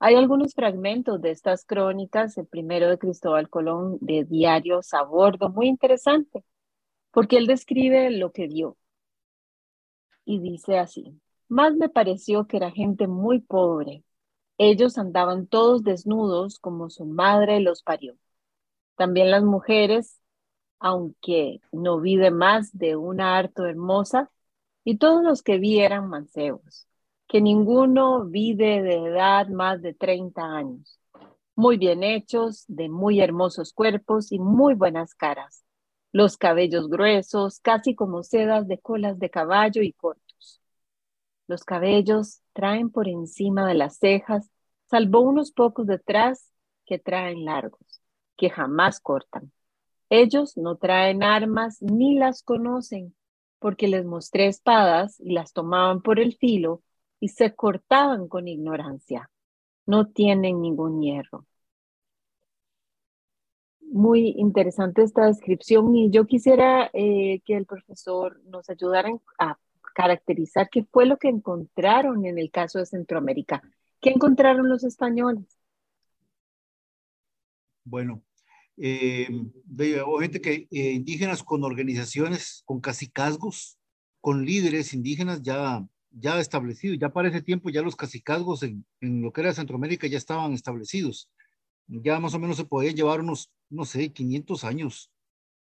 Hay 0.00 0.14
algunos 0.14 0.54
fragmentos 0.54 1.20
de 1.20 1.30
estas 1.30 1.64
crónicas, 1.64 2.38
el 2.38 2.46
primero 2.46 2.88
de 2.88 2.98
Cristóbal 2.98 3.48
Colón 3.50 3.98
de 4.00 4.24
Diarios 4.24 4.94
a 4.94 5.02
Bordo, 5.02 5.48
muy 5.50 5.66
interesante, 5.68 6.44
porque 7.12 7.36
él 7.38 7.46
describe 7.46 8.10
lo 8.10 8.32
que 8.32 8.46
vio. 8.48 8.76
Y 10.24 10.40
dice 10.40 10.78
así, 10.78 11.20
más 11.48 11.74
me 11.74 11.88
pareció 11.88 12.46
que 12.46 12.58
era 12.58 12.70
gente 12.70 13.08
muy 13.08 13.40
pobre. 13.40 14.04
Ellos 14.58 14.98
andaban 14.98 15.46
todos 15.48 15.82
desnudos 15.82 16.58
como 16.60 16.90
su 16.90 17.04
madre 17.06 17.60
los 17.60 17.82
parió. 17.82 18.16
También 18.96 19.30
las 19.30 19.44
mujeres, 19.44 20.20
aunque 20.80 21.60
no 21.72 22.00
vive 22.00 22.30
más 22.30 22.76
de 22.76 22.96
una 22.96 23.36
harto 23.38 23.66
hermosa, 23.66 24.30
y 24.84 24.98
todos 24.98 25.24
los 25.24 25.42
que 25.42 25.58
vi 25.58 25.80
eran 25.80 26.08
mancebos 26.08 26.88
que 27.28 27.42
ninguno 27.42 28.24
vive 28.24 28.82
de 28.82 28.94
edad 28.94 29.48
más 29.48 29.82
de 29.82 29.92
30 29.92 30.42
años, 30.42 30.98
muy 31.54 31.76
bien 31.76 32.02
hechos, 32.02 32.64
de 32.68 32.88
muy 32.88 33.20
hermosos 33.20 33.74
cuerpos 33.74 34.32
y 34.32 34.38
muy 34.38 34.74
buenas 34.74 35.14
caras, 35.14 35.62
los 36.10 36.38
cabellos 36.38 36.88
gruesos, 36.88 37.60
casi 37.60 37.94
como 37.94 38.22
sedas 38.22 38.66
de 38.66 38.78
colas 38.78 39.18
de 39.18 39.28
caballo 39.28 39.82
y 39.82 39.92
cortos. 39.92 40.62
Los 41.46 41.64
cabellos 41.64 42.40
traen 42.54 42.90
por 42.90 43.08
encima 43.08 43.68
de 43.68 43.74
las 43.74 43.98
cejas, 43.98 44.50
salvo 44.86 45.20
unos 45.20 45.52
pocos 45.52 45.86
detrás 45.86 46.50
que 46.86 46.98
traen 46.98 47.44
largos, 47.44 48.00
que 48.38 48.48
jamás 48.48 49.00
cortan. 49.00 49.52
Ellos 50.08 50.56
no 50.56 50.76
traen 50.76 51.22
armas 51.22 51.82
ni 51.82 52.14
las 52.14 52.42
conocen, 52.42 53.14
porque 53.58 53.86
les 53.86 54.06
mostré 54.06 54.46
espadas 54.46 55.20
y 55.20 55.32
las 55.32 55.52
tomaban 55.52 56.00
por 56.00 56.20
el 56.20 56.34
filo 56.34 56.82
y 57.20 57.28
se 57.28 57.54
cortaban 57.54 58.28
con 58.28 58.48
ignorancia. 58.48 59.30
No 59.86 60.08
tienen 60.08 60.60
ningún 60.60 61.00
hierro. 61.00 61.46
Muy 63.80 64.34
interesante 64.36 65.02
esta 65.02 65.26
descripción 65.26 65.96
y 65.96 66.10
yo 66.10 66.26
quisiera 66.26 66.90
eh, 66.92 67.40
que 67.44 67.56
el 67.56 67.64
profesor 67.64 68.40
nos 68.44 68.68
ayudara 68.68 69.10
a 69.38 69.58
caracterizar 69.94 70.68
qué 70.70 70.84
fue 70.84 71.06
lo 71.06 71.16
que 71.16 71.28
encontraron 71.28 72.26
en 72.26 72.38
el 72.38 72.50
caso 72.50 72.78
de 72.78 72.86
Centroamérica. 72.86 73.62
¿Qué 74.00 74.10
encontraron 74.10 74.68
los 74.68 74.84
españoles? 74.84 75.44
Bueno, 77.84 78.22
eh, 78.76 79.26
gente 80.20 80.40
que 80.40 80.68
eh, 80.70 80.92
indígenas 80.92 81.42
con 81.42 81.64
organizaciones, 81.64 82.62
con 82.66 82.80
casicazgos, 82.80 83.78
con 84.20 84.44
líderes 84.44 84.94
indígenas 84.94 85.42
ya 85.42 85.84
ya 86.10 86.38
establecido. 86.40 86.94
Ya 86.94 87.10
para 87.10 87.28
ese 87.28 87.42
tiempo 87.42 87.70
ya 87.70 87.82
los 87.82 87.96
cacicazgos 87.96 88.62
en, 88.62 88.84
en, 89.00 89.22
lo 89.22 89.32
que 89.32 89.40
era 89.42 89.54
Centroamérica 89.54 90.06
ya 90.06 90.18
estaban 90.18 90.52
establecidos. 90.52 91.30
Ya 91.86 92.20
más 92.20 92.34
o 92.34 92.38
menos 92.38 92.56
se 92.56 92.64
podían 92.64 92.94
llevar 92.94 93.20
unos, 93.20 93.50
no 93.70 93.84
sé, 93.84 94.12
500 94.12 94.64
años 94.64 95.10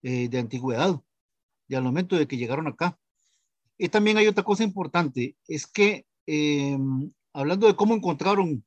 eh, 0.03 0.29
de 0.29 0.39
antigüedad, 0.39 0.99
y 1.67 1.75
al 1.75 1.83
momento 1.83 2.15
de 2.15 2.27
que 2.27 2.37
llegaron 2.37 2.67
acá. 2.67 2.97
Y 3.77 3.89
también 3.89 4.17
hay 4.17 4.27
otra 4.27 4.43
cosa 4.43 4.63
importante, 4.63 5.37
es 5.47 5.65
que 5.65 6.05
em, 6.25 7.11
hablando 7.33 7.67
de 7.67 7.75
cómo 7.75 7.95
encontraron, 7.95 8.63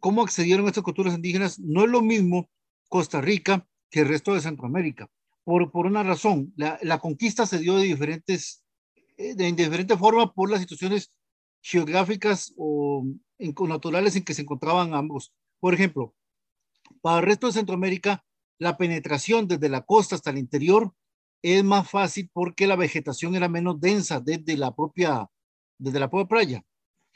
cómo 0.00 0.22
accedieron 0.22 0.66
a 0.66 0.68
estas 0.68 0.84
culturas 0.84 1.14
indígenas, 1.14 1.58
no 1.58 1.84
es 1.84 1.90
lo 1.90 2.02
mismo 2.02 2.50
Costa 2.88 3.20
Rica 3.20 3.66
que 3.90 4.00
el 4.00 4.08
resto 4.08 4.34
de 4.34 4.40
Centroamérica. 4.40 5.08
Por, 5.44 5.70
por 5.70 5.86
una 5.86 6.02
razón, 6.02 6.52
la, 6.56 6.78
la 6.82 6.98
conquista 6.98 7.46
se 7.46 7.58
dio 7.58 7.76
de 7.76 7.84
diferentes 7.84 8.62
eh, 8.62 8.69
de 9.20 9.52
diferente 9.52 9.96
forma 9.96 10.32
por 10.32 10.50
las 10.50 10.60
situaciones 10.60 11.12
geográficas 11.62 12.52
o 12.56 13.04
en, 13.38 13.54
naturales 13.68 14.16
en 14.16 14.24
que 14.24 14.34
se 14.34 14.42
encontraban 14.42 14.94
ambos. 14.94 15.32
Por 15.60 15.74
ejemplo, 15.74 16.14
para 17.02 17.18
el 17.18 17.26
resto 17.26 17.46
de 17.46 17.52
Centroamérica, 17.52 18.24
la 18.58 18.76
penetración 18.76 19.46
desde 19.46 19.68
la 19.68 19.82
costa 19.82 20.16
hasta 20.16 20.30
el 20.30 20.38
interior 20.38 20.92
es 21.42 21.64
más 21.64 21.88
fácil 21.88 22.30
porque 22.32 22.66
la 22.66 22.76
vegetación 22.76 23.34
era 23.34 23.48
menos 23.48 23.80
densa 23.80 24.20
desde 24.20 24.56
la 24.56 24.74
propia, 24.74 25.26
desde 25.78 26.00
la 26.00 26.10
propia 26.10 26.28
playa. 26.28 26.62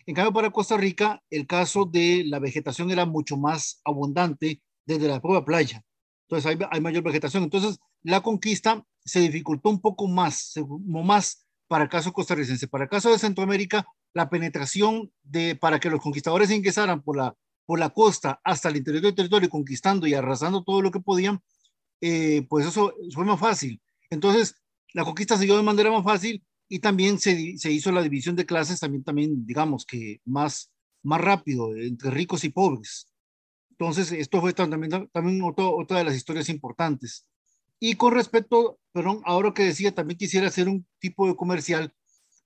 En 0.06 0.14
cambio, 0.14 0.32
para 0.32 0.50
Costa 0.50 0.76
Rica, 0.76 1.22
el 1.30 1.46
caso 1.46 1.86
de 1.86 2.24
la 2.26 2.38
vegetación 2.38 2.90
era 2.90 3.06
mucho 3.06 3.36
más 3.36 3.80
abundante 3.84 4.62
desde 4.86 5.08
la 5.08 5.20
propia 5.20 5.44
playa. 5.44 5.82
Entonces, 6.28 6.46
hay, 6.50 6.58
hay 6.70 6.80
mayor 6.80 7.02
vegetación. 7.02 7.42
Entonces, 7.42 7.78
la 8.02 8.22
conquista 8.22 8.84
se 9.04 9.20
dificultó 9.20 9.70
un 9.70 9.80
poco 9.80 10.06
más, 10.06 10.54
más 10.86 11.43
para 11.68 11.84
el 11.84 11.90
caso 11.90 12.12
costarricense. 12.12 12.68
Para 12.68 12.84
el 12.84 12.90
caso 12.90 13.10
de 13.10 13.18
Centroamérica, 13.18 13.86
la 14.12 14.28
penetración 14.28 15.12
de, 15.22 15.56
para 15.56 15.80
que 15.80 15.90
los 15.90 16.00
conquistadores 16.00 16.50
ingresaran 16.50 17.02
por 17.02 17.16
la, 17.16 17.34
por 17.66 17.78
la 17.78 17.90
costa 17.90 18.40
hasta 18.44 18.68
el 18.68 18.76
interior 18.76 19.02
del 19.02 19.14
territorio, 19.14 19.48
conquistando 19.48 20.06
y 20.06 20.14
arrasando 20.14 20.62
todo 20.62 20.82
lo 20.82 20.90
que 20.90 21.00
podían, 21.00 21.40
eh, 22.00 22.46
pues 22.48 22.66
eso 22.66 22.94
fue 23.12 23.24
más 23.24 23.40
fácil. 23.40 23.80
Entonces, 24.10 24.56
la 24.92 25.04
conquista 25.04 25.36
se 25.36 25.44
dio 25.44 25.56
de 25.56 25.62
manera 25.62 25.90
más 25.90 26.04
fácil 26.04 26.44
y 26.68 26.78
también 26.78 27.18
se, 27.18 27.56
se 27.58 27.72
hizo 27.72 27.90
la 27.92 28.02
división 28.02 28.36
de 28.36 28.46
clases, 28.46 28.80
también, 28.80 29.04
también 29.04 29.46
digamos 29.46 29.84
que 29.84 30.20
más, 30.24 30.70
más 31.02 31.20
rápido, 31.20 31.74
entre 31.76 32.10
ricos 32.10 32.44
y 32.44 32.50
pobres. 32.50 33.08
Entonces, 33.70 34.12
esto 34.12 34.40
fue 34.40 34.52
también, 34.52 35.08
también 35.12 35.40
otra 35.42 35.98
de 35.98 36.04
las 36.04 36.14
historias 36.14 36.48
importantes. 36.48 37.26
Y 37.86 37.96
con 37.96 38.14
respecto, 38.14 38.78
perdón, 38.92 39.20
ahora 39.26 39.52
que 39.52 39.62
decía, 39.62 39.94
también 39.94 40.16
quisiera 40.16 40.46
hacer 40.46 40.70
un 40.70 40.86
tipo 41.00 41.26
de 41.26 41.36
comercial 41.36 41.92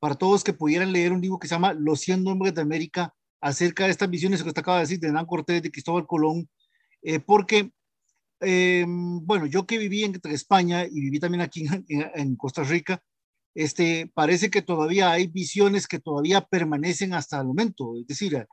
para 0.00 0.16
todos 0.16 0.42
que 0.42 0.52
pudieran 0.52 0.90
leer 0.90 1.12
un 1.12 1.20
libro 1.20 1.38
que 1.38 1.46
se 1.46 1.54
llama 1.54 1.74
Los 1.74 2.00
100 2.00 2.24
nombres 2.24 2.56
de 2.56 2.62
América 2.62 3.14
acerca 3.40 3.84
de 3.84 3.92
estas 3.92 4.10
visiones 4.10 4.42
que 4.42 4.48
usted 4.48 4.62
acaba 4.62 4.78
de 4.78 4.82
decir 4.82 4.98
de 4.98 5.06
Hernán 5.06 5.26
Cortés, 5.26 5.62
de 5.62 5.70
Cristóbal 5.70 6.08
Colón, 6.08 6.48
eh, 7.02 7.20
porque, 7.20 7.70
eh, 8.40 8.84
bueno, 8.88 9.46
yo 9.46 9.64
que 9.64 9.78
viví 9.78 10.02
entre 10.02 10.34
España 10.34 10.84
y 10.84 11.00
viví 11.02 11.20
también 11.20 11.42
aquí 11.42 11.68
en, 11.68 12.10
en, 12.12 12.34
Costa 12.34 12.64
Rica, 12.64 13.00
este, 13.54 14.10
parece 14.12 14.50
que 14.50 14.62
todavía 14.62 15.12
hay 15.12 15.28
visiones 15.28 15.86
que 15.86 16.00
todavía 16.00 16.40
permanecen 16.40 17.14
hasta 17.14 17.38
el 17.38 17.46
momento, 17.46 17.96
es 17.96 18.08
decir, 18.08 18.44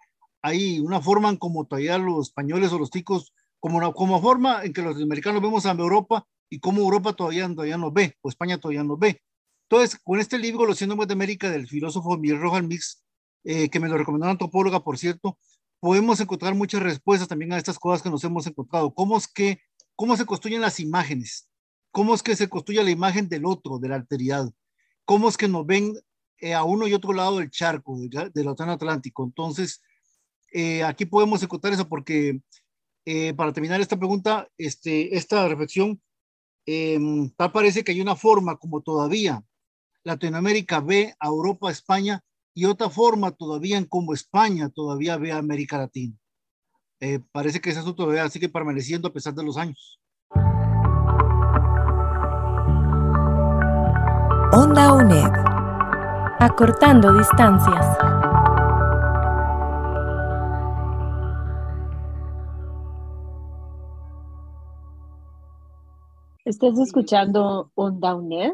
hay 0.43 0.79
una 0.81 1.01
forma 1.01 1.29
en 1.29 1.37
como 1.37 1.65
todavía 1.65 1.97
los 1.97 2.27
españoles 2.27 2.71
o 2.71 2.77
los 2.77 2.91
ticos, 2.91 3.33
como 3.59 3.77
una 3.77 3.91
como 3.91 4.21
forma 4.21 4.63
en 4.63 4.71
que 4.71 4.83
los 4.83 5.01
americanos 5.01 5.41
vemos 5.41 5.65
a 5.65 5.71
Europa, 5.71 6.27
y 6.49 6.59
cómo 6.59 6.81
Europa 6.81 7.13
todavía, 7.13 7.47
todavía 7.47 7.77
nos 7.77 7.93
ve, 7.93 8.15
o 8.21 8.29
España 8.29 8.57
todavía 8.57 8.83
nos 8.83 8.99
ve. 8.99 9.21
Entonces, 9.69 9.99
con 10.03 10.19
este 10.19 10.37
libro, 10.37 10.65
Los 10.65 10.77
Síndromes 10.77 11.07
de 11.07 11.13
América, 11.13 11.49
del 11.49 11.67
filósofo 11.67 12.17
Miguel 12.17 12.39
Rojas 12.39 12.63
Mix, 12.63 13.03
eh, 13.43 13.69
que 13.69 13.79
me 13.79 13.87
lo 13.87 13.97
recomendó 13.97 14.25
una 14.25 14.31
antropóloga, 14.31 14.83
por 14.83 14.97
cierto, 14.97 15.37
podemos 15.79 16.19
encontrar 16.19 16.53
muchas 16.53 16.81
respuestas 16.83 17.27
también 17.27 17.53
a 17.53 17.57
estas 17.57 17.79
cosas 17.79 18.01
que 18.01 18.09
nos 18.09 18.23
hemos 18.23 18.45
encontrado. 18.45 18.93
¿Cómo 18.93 19.17
es 19.17 19.27
que, 19.27 19.59
cómo 19.95 20.15
se 20.17 20.25
construyen 20.25 20.61
las 20.61 20.79
imágenes? 20.79 21.49
¿Cómo 21.91 22.13
es 22.13 22.21
que 22.21 22.35
se 22.35 22.47
construye 22.47 22.83
la 22.83 22.91
imagen 22.91 23.27
del 23.27 23.45
otro, 23.45 23.79
de 23.79 23.89
la 23.89 23.95
alteridad? 23.95 24.51
¿Cómo 25.03 25.29
es 25.29 25.37
que 25.37 25.47
nos 25.47 25.65
ven 25.65 25.93
eh, 26.39 26.53
a 26.53 26.63
uno 26.63 26.87
y 26.87 26.93
otro 26.93 27.13
lado 27.13 27.39
del 27.39 27.49
charco, 27.49 27.97
del, 27.99 28.47
Océano 28.47 28.73
Atlántico? 28.73 29.23
Entonces, 29.23 29.81
eh, 30.51 30.83
aquí 30.83 31.05
podemos 31.05 31.41
encontrar 31.41 31.73
eso 31.73 31.87
porque, 31.87 32.39
para 33.35 33.53
terminar 33.53 33.81
esta 33.81 33.97
pregunta, 33.97 34.47
este, 34.57 35.15
esta 35.15 35.47
reflexión, 35.47 36.01
Em, 36.65 37.29
tal 37.37 37.51
parece 37.51 37.83
que 37.83 37.91
hay 37.91 38.01
una 38.01 38.15
forma 38.15 38.57
como 38.57 38.81
todavía 38.81 39.43
Latinoamérica 40.03 40.79
ve 40.79 41.15
a 41.19 41.27
Europa, 41.27 41.71
España, 41.71 42.21
y 42.53 42.65
otra 42.65 42.89
forma 42.89 43.31
todavía 43.31 43.77
en 43.77 43.85
como 43.85 44.13
España 44.13 44.69
todavía 44.69 45.17
ve 45.17 45.31
a 45.31 45.37
América 45.37 45.77
Latina. 45.77 46.15
Eh, 47.01 47.19
parece 47.31 47.59
que 47.59 47.71
ese 47.71 47.79
asunto 47.79 48.03
todavía 48.03 48.29
sigue 48.29 48.47
permaneciendo 48.47 49.09
a 49.09 49.13
pesar 49.13 49.33
de 49.33 49.43
los 49.43 49.57
años. 49.57 49.99
Onda 54.53 54.93
UNED. 54.93 55.31
Acortando 56.39 57.11
distancias. 57.17 57.85
Estás 66.45 66.77
escuchando 66.77 67.71
Onda 67.73 68.13
UNED. 68.13 68.53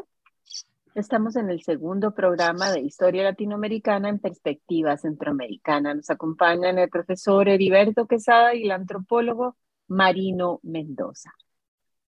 Estamos 0.94 1.36
en 1.36 1.50
el 1.50 1.62
segundo 1.62 2.14
programa 2.14 2.70
de 2.70 2.80
Historia 2.80 3.22
Latinoamericana 3.22 4.08
en 4.08 4.18
Perspectiva 4.18 4.96
Centroamericana. 4.96 5.92
Nos 5.92 6.08
acompañan 6.08 6.78
el 6.78 6.88
profesor 6.88 7.50
Heriberto 7.50 8.06
Quesada 8.06 8.54
y 8.54 8.64
el 8.64 8.70
antropólogo 8.70 9.58
Marino 9.88 10.58
Mendoza. 10.62 11.34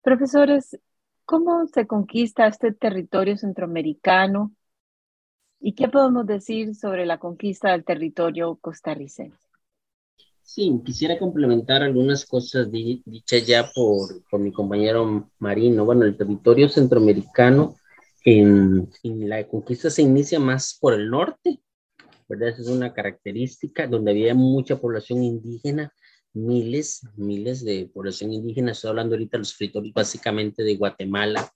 Profesores, 0.01 0.79
¿cómo 1.25 1.67
se 1.67 1.89
conquista 1.89 2.47
este 2.47 2.73
territorio 2.73 3.37
centroamericano? 3.37 4.53
¿Y 5.59 5.75
qué 5.75 5.89
podemos 5.89 6.25
decir 6.25 6.77
sobre 6.77 7.05
la 7.05 7.19
conquista 7.19 7.73
del 7.73 7.85
territorio 7.85 8.55
costarricense? 8.61 9.44
Sí, 10.47 10.81
quisiera 10.85 11.19
complementar 11.19 11.83
algunas 11.83 12.27
cosas 12.27 12.71
dichas 12.71 13.47
ya 13.47 13.71
por, 13.75 14.23
por, 14.31 14.39
mi 14.39 14.53
compañero 14.53 15.31
Marino. 15.39 15.87
Bueno, 15.87 16.05
el 16.05 16.19
territorio 16.19 16.69
centroamericano 16.69 17.75
en, 18.25 18.91
la 19.03 19.49
conquista 19.49 19.89
se 19.89 20.03
inicia 20.03 20.39
más 20.39 20.77
por 20.79 20.93
el 20.93 21.09
norte, 21.09 21.61
¿verdad? 22.29 22.51
Esa 22.51 22.61
es 22.61 22.69
una 22.69 22.93
característica 22.93 23.87
donde 23.87 24.11
había 24.11 24.35
mucha 24.35 24.79
población 24.79 25.25
indígena, 25.25 25.93
miles, 26.35 27.01
miles 27.17 27.65
de 27.65 27.91
población 27.93 28.35
indígena. 28.35 28.73
Estoy 28.73 28.91
hablando 28.91 29.15
ahorita 29.15 29.39
de 29.39 29.41
los 29.41 29.57
territorios 29.57 29.95
básicamente 29.95 30.63
de 30.63 30.77
Guatemala, 30.77 31.51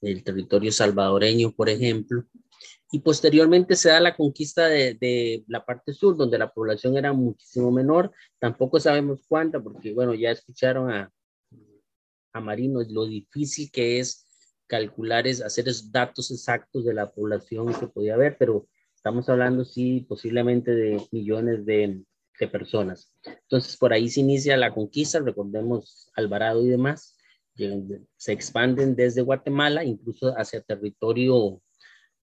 el 0.00 0.22
territorio 0.22 0.72
salvadoreño, 0.72 1.52
por 1.52 1.68
ejemplo, 1.68 2.24
y 2.90 3.00
posteriormente 3.00 3.76
se 3.76 3.90
da 3.90 4.00
la 4.00 4.16
conquista 4.16 4.66
de, 4.66 5.44
la 5.46 5.64
parte 5.64 5.92
sur, 5.92 6.16
donde 6.16 6.38
la 6.38 6.52
población 6.52 6.96
era 6.96 7.12
muchísimo 7.12 7.70
menor. 7.70 8.12
Tampoco 8.38 8.80
sabemos 8.80 9.20
cuánta, 9.28 9.60
porque 9.60 9.92
bueno, 9.92 10.14
ya 10.14 10.30
escucharon 10.30 10.90
a, 10.90 11.12
a 12.32 12.40
Marino 12.40 12.80
lo 12.88 13.04
difícil 13.04 13.70
que 13.70 14.00
es 14.00 14.26
calcular, 14.66 15.26
es 15.26 15.42
hacer 15.42 15.68
esos 15.68 15.90
datos 15.92 16.30
exactos 16.30 16.84
de 16.84 16.94
la 16.94 17.10
población 17.10 17.74
que 17.74 17.86
podía 17.86 18.14
haber, 18.14 18.36
pero 18.38 18.68
estamos 18.94 19.28
hablando, 19.28 19.64
sí, 19.64 20.06
posiblemente 20.08 20.74
de 20.74 21.02
millones 21.10 21.66
de, 21.66 22.02
de 22.38 22.48
personas. 22.48 23.12
Entonces, 23.24 23.76
por 23.76 23.92
ahí 23.92 24.08
se 24.08 24.20
inicia 24.20 24.56
la 24.56 24.72
conquista, 24.72 25.20
recordemos 25.20 26.10
Alvarado 26.14 26.64
y 26.64 26.68
demás, 26.68 27.17
se 28.16 28.32
expanden 28.32 28.94
desde 28.94 29.22
Guatemala, 29.22 29.84
incluso 29.84 30.32
hacia 30.36 30.60
territorio 30.60 31.60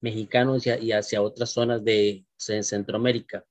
mexicanos 0.02 0.68
y, 0.68 0.92
hacia 0.92 1.22
otras 1.22 1.52
zonas 1.52 1.84
de, 1.84 2.26
Centroamérica. 2.36 3.46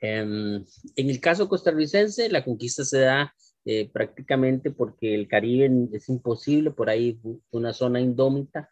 Em, 0.00 0.64
en 0.94 1.10
el 1.10 1.20
caso 1.20 1.48
costarricense, 1.48 2.28
la 2.28 2.44
conquista 2.44 2.84
se 2.84 3.00
da 3.00 3.34
eh, 3.64 3.90
prácticamente 3.92 4.70
porque 4.70 5.16
el 5.16 5.26
Caribe 5.26 5.68
es 5.92 6.08
imposible, 6.08 6.70
por 6.70 6.88
ahí 6.88 7.18
una 7.50 7.72
zona 7.72 8.00
indómita. 8.00 8.70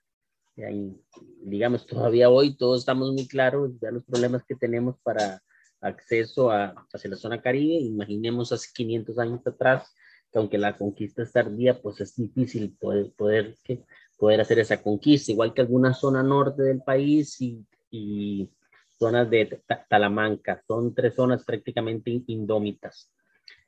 digamos, 1.42 1.87
todavía 1.87 2.30
hoy 2.30 2.56
todos 2.56 2.83
estamos 2.83 3.12
muy 3.12 3.26
claros 3.26 3.80
de 3.80 3.90
los 3.90 4.04
problemas 4.04 4.44
que 4.47 4.54
tenemos 4.54 4.94
para 5.02 5.42
acceso 5.80 6.52
a, 6.52 6.87
hacia 6.92 7.11
la 7.11 7.16
zona 7.16 7.42
Caribe. 7.42 7.75
Imaginemos 7.83 8.52
hace 8.52 8.68
500 8.73 9.18
años 9.18 9.44
atrás, 9.44 9.92
que 10.35 10.41
aunque 10.41 10.59
la 10.59 10.76
conquista 10.76 11.23
es 11.23 11.31
tardía, 11.31 11.81
pues 11.81 12.00
es 12.00 12.17
difícil 12.17 12.76
poder, 12.76 13.12
poder 13.12 13.57
que, 13.62 13.85
poder 14.19 14.41
hacer 14.41 14.59
esa 14.59 14.83
conquista, 14.83 15.31
igual 15.31 15.55
que 15.55 15.61
alguna 15.61 15.95
zona 15.95 16.25
norte 16.25 16.64
del 16.64 16.83
país 16.83 17.41
y, 17.41 17.64
y 17.88 18.50
zonas 18.99 19.31
de 19.31 19.62
Talamanca. 19.88 20.61
Son 20.67 20.93
tres 20.93 21.14
zonas 21.14 21.45
prácticamente 21.45 22.21
indómitas. 22.26 23.12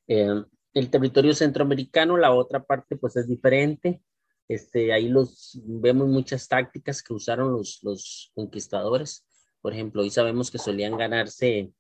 Eh, 0.09 0.43
el 0.75 0.91
territorio 0.91 1.35
centroamericano, 1.35 2.17
la 2.17 2.33
otra 2.33 2.65
parte, 2.65 2.97
pues 2.97 3.15
es 3.15 3.29
diferente. 3.29 4.03
Este, 4.49 4.93
ahí 4.93 5.09
los, 5.09 5.61
vemos 5.65 6.09
muchas 6.09 6.49
tácticas 6.49 7.01
que 7.01 7.15
usaron 7.15 7.53
los, 7.53 7.79
los 7.85 8.33
conquistadores. 8.35 9.25
Por 9.61 9.73
ejemplo, 9.73 10.03
hoy 10.03 10.11
sabemos 10.11 10.51
que 10.51 10.59
solían 10.59 10.97
ganarse 10.97 11.73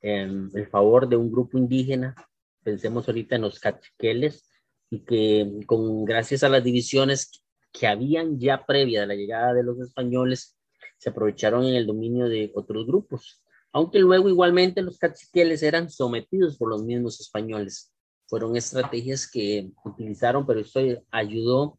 eh, 0.00 0.48
el 0.54 0.66
favor 0.68 1.06
de 1.06 1.16
un 1.16 1.30
grupo 1.30 1.58
indígena. 1.58 2.14
Pensemos 2.62 3.08
ahorita 3.08 3.36
en 3.36 3.42
los 3.42 3.58
cachiqueles 3.58 4.48
y 4.90 5.00
que 5.00 5.60
con 5.66 6.04
gracias 6.04 6.42
a 6.42 6.48
las 6.48 6.62
divisiones 6.62 7.44
que 7.72 7.86
habían 7.86 8.38
ya 8.38 8.64
previa 8.66 9.02
a 9.02 9.06
la 9.06 9.14
llegada 9.14 9.54
de 9.54 9.62
los 9.62 9.80
españoles 9.80 10.56
se 10.98 11.10
aprovecharon 11.10 11.64
en 11.64 11.74
el 11.74 11.86
dominio 11.86 12.28
de 12.28 12.52
otros 12.54 12.86
grupos, 12.86 13.42
aunque 13.72 13.98
luego 13.98 14.28
igualmente 14.28 14.82
los 14.82 14.98
caciqueles 14.98 15.62
eran 15.62 15.90
sometidos 15.90 16.56
por 16.58 16.68
los 16.68 16.84
mismos 16.84 17.20
españoles. 17.20 17.92
Fueron 18.26 18.56
estrategias 18.56 19.28
que 19.28 19.70
utilizaron, 19.84 20.46
pero 20.46 20.60
esto 20.60 20.80
ayudó 21.10 21.78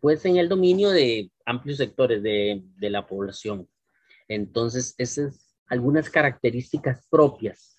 pues 0.00 0.24
en 0.26 0.36
el 0.36 0.48
dominio 0.48 0.90
de 0.90 1.32
amplios 1.44 1.78
sectores 1.78 2.22
de, 2.22 2.62
de 2.76 2.90
la 2.90 3.06
población. 3.06 3.68
Entonces, 4.28 4.94
esas 4.96 5.54
algunas 5.66 6.10
características 6.10 7.06
propias. 7.10 7.73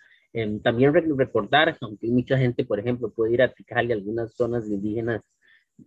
También 0.62 0.94
recordar, 0.94 1.78
aunque 1.82 2.08
mucha 2.08 2.38
gente, 2.38 2.66
por 2.66 2.80
ejemplo, 2.80 3.12
puede 3.12 3.34
ir 3.34 3.42
a 3.42 3.54
Ticali, 3.54 3.94
algunas 3.94 4.36
zonas 4.36 4.68
indígenas 4.68 5.22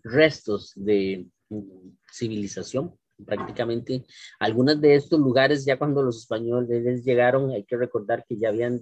restos 0.03 0.73
de 0.75 1.27
mm, 1.51 1.91
civilización. 2.11 2.95
Prácticamente 3.27 4.05
algunos 4.39 4.81
de 4.81 4.95
estos 4.95 5.19
lugares, 5.19 5.65
ya 5.65 5.77
cuando 5.77 6.03
los 6.03 6.19
españoles 6.21 7.05
llegaron, 7.05 7.51
hay 7.51 7.65
que 7.65 7.77
recordar 7.77 8.25
que 8.29 8.37
ya 8.37 8.49
habían 8.49 8.79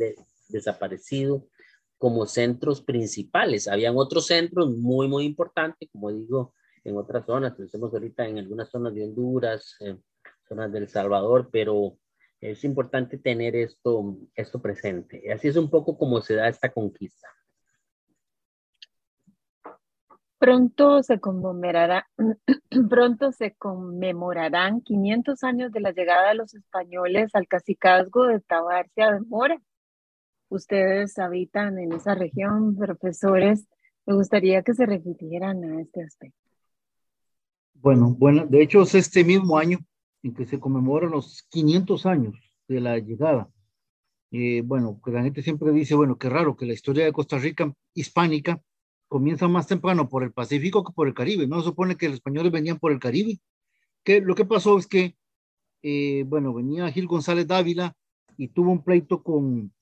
desaparecido 0.48 1.48
como 1.98 2.26
centros 2.26 2.82
principales. 2.82 3.66
Habían 3.66 3.96
otros 3.96 4.26
centros 4.26 4.70
muy, 4.76 5.08
muy 5.08 5.24
importantes, 5.24 5.88
como 5.90 6.12
digo, 6.12 6.54
en 6.84 6.96
otras 6.96 7.24
zonas. 7.24 7.54
Pensemos 7.54 7.92
ahorita 7.92 8.28
en 8.28 8.38
algunas 8.38 8.68
zonas 8.68 8.94
de 8.94 9.04
Honduras, 9.04 9.76
zonas 10.46 10.70
del 10.70 10.88
Salvador, 10.88 11.48
pero 11.50 11.98
es 12.40 12.64
importante 12.64 13.18
tener 13.18 13.56
esto, 13.56 14.16
esto 14.34 14.60
presente. 14.60 15.32
Así 15.32 15.48
es 15.48 15.56
un 15.56 15.70
poco 15.70 15.96
como 15.96 16.20
se 16.20 16.34
da 16.34 16.48
esta 16.48 16.70
conquista. 16.70 17.28
Pronto 20.38 21.02
se 21.02 21.18
conmemorará, 21.18 22.06
pronto 22.90 23.32
se 23.32 23.54
conmemorarán 23.54 24.82
500 24.82 25.42
años 25.44 25.72
de 25.72 25.80
la 25.80 25.92
llegada 25.92 26.28
de 26.28 26.34
los 26.34 26.54
españoles 26.54 27.34
al 27.34 27.48
cacicazgo 27.48 28.26
de 28.26 28.40
Tabarcia 28.40 29.12
de 29.12 29.20
Mora. 29.20 29.58
Ustedes 30.48 31.18
habitan 31.18 31.78
en 31.78 31.92
esa 31.92 32.14
región, 32.14 32.76
profesores. 32.76 33.66
Me 34.04 34.14
gustaría 34.14 34.62
que 34.62 34.74
se 34.74 34.84
refirieran 34.86 35.64
a 35.64 35.80
este 35.80 36.04
aspecto. 36.04 36.38
Bueno, 37.74 38.14
bueno, 38.16 38.46
de 38.46 38.62
hecho 38.62 38.82
es 38.82 38.94
este 38.94 39.24
mismo 39.24 39.58
año 39.58 39.78
en 40.26 40.34
que 40.34 40.44
se 40.44 40.58
conmemoran 40.58 41.12
los 41.12 41.44
500 41.50 42.04
años 42.06 42.34
de 42.66 42.80
la 42.80 42.98
llegada. 42.98 43.48
Eh, 44.32 44.62
bueno, 44.64 45.00
que 45.04 45.12
la 45.12 45.22
gente 45.22 45.40
siempre 45.40 45.70
dice, 45.70 45.94
bueno, 45.94 46.18
qué 46.18 46.28
raro 46.28 46.56
que 46.56 46.66
la 46.66 46.72
historia 46.72 47.04
de 47.04 47.12
Costa 47.12 47.38
Rica 47.38 47.72
hispánica 47.94 48.60
comienza 49.08 49.46
más 49.46 49.68
temprano 49.68 50.08
por 50.08 50.24
el 50.24 50.32
Pacífico 50.32 50.82
que 50.82 50.92
por 50.92 51.06
el 51.06 51.14
Caribe. 51.14 51.46
No 51.46 51.60
se 51.60 51.66
supone 51.66 51.96
que 51.96 52.08
los 52.08 52.16
españoles 52.16 52.50
venían 52.50 52.78
por 52.78 52.90
el 52.90 52.98
Caribe. 52.98 53.38
Que 54.02 54.20
lo 54.20 54.34
que 54.34 54.44
pasó 54.44 54.78
es 54.78 54.88
que, 54.88 55.16
eh, 55.82 56.24
bueno, 56.26 56.52
venía 56.52 56.90
Gil 56.90 57.06
González 57.06 57.46
Dávila 57.46 57.94
y 58.36 58.48
tuvo 58.48 58.72
un 58.72 58.82
pleito 58.82 59.22
con, 59.22 59.72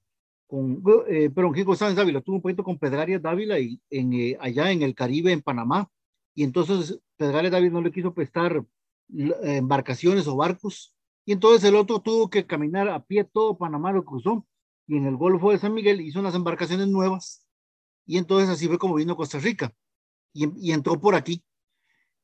con 0.46 0.82
eh, 1.08 1.30
perdón, 1.30 1.54
Gil 1.54 1.64
González 1.64 1.96
Dávila 1.96 2.20
tuvo 2.20 2.36
un 2.36 2.42
pleito 2.42 2.62
con 2.62 2.78
Pedrarias 2.78 3.22
Dávila 3.22 3.58
y 3.58 3.80
en, 3.88 4.12
eh, 4.12 4.36
allá 4.40 4.70
en 4.70 4.82
el 4.82 4.94
Caribe, 4.94 5.32
en 5.32 5.40
Panamá. 5.40 5.88
Y 6.34 6.44
entonces 6.44 7.00
Pedrarias 7.16 7.52
Dávila 7.52 7.72
no 7.72 7.80
le 7.80 7.92
quiso 7.92 8.12
prestar 8.12 8.62
embarcaciones 9.08 10.26
o 10.26 10.36
barcos. 10.36 10.94
Y 11.24 11.32
entonces 11.32 11.68
el 11.68 11.76
otro 11.76 12.00
tuvo 12.00 12.28
que 12.28 12.46
caminar 12.46 12.88
a 12.88 13.04
pie 13.04 13.24
todo 13.24 13.56
Panamá, 13.56 13.92
lo 13.92 14.04
cruzó. 14.04 14.46
Y 14.86 14.96
en 14.96 15.06
el 15.06 15.16
Golfo 15.16 15.50
de 15.50 15.58
San 15.58 15.72
Miguel 15.74 16.00
hizo 16.00 16.20
unas 16.20 16.34
embarcaciones 16.34 16.88
nuevas 16.88 17.44
y 18.06 18.18
entonces 18.18 18.48
así 18.50 18.68
fue 18.68 18.78
como 18.78 18.96
vino 18.96 19.16
Costa 19.16 19.38
Rica 19.38 19.72
y, 20.32 20.72
entró 20.72 21.00
por 21.00 21.14
aquí. 21.14 21.44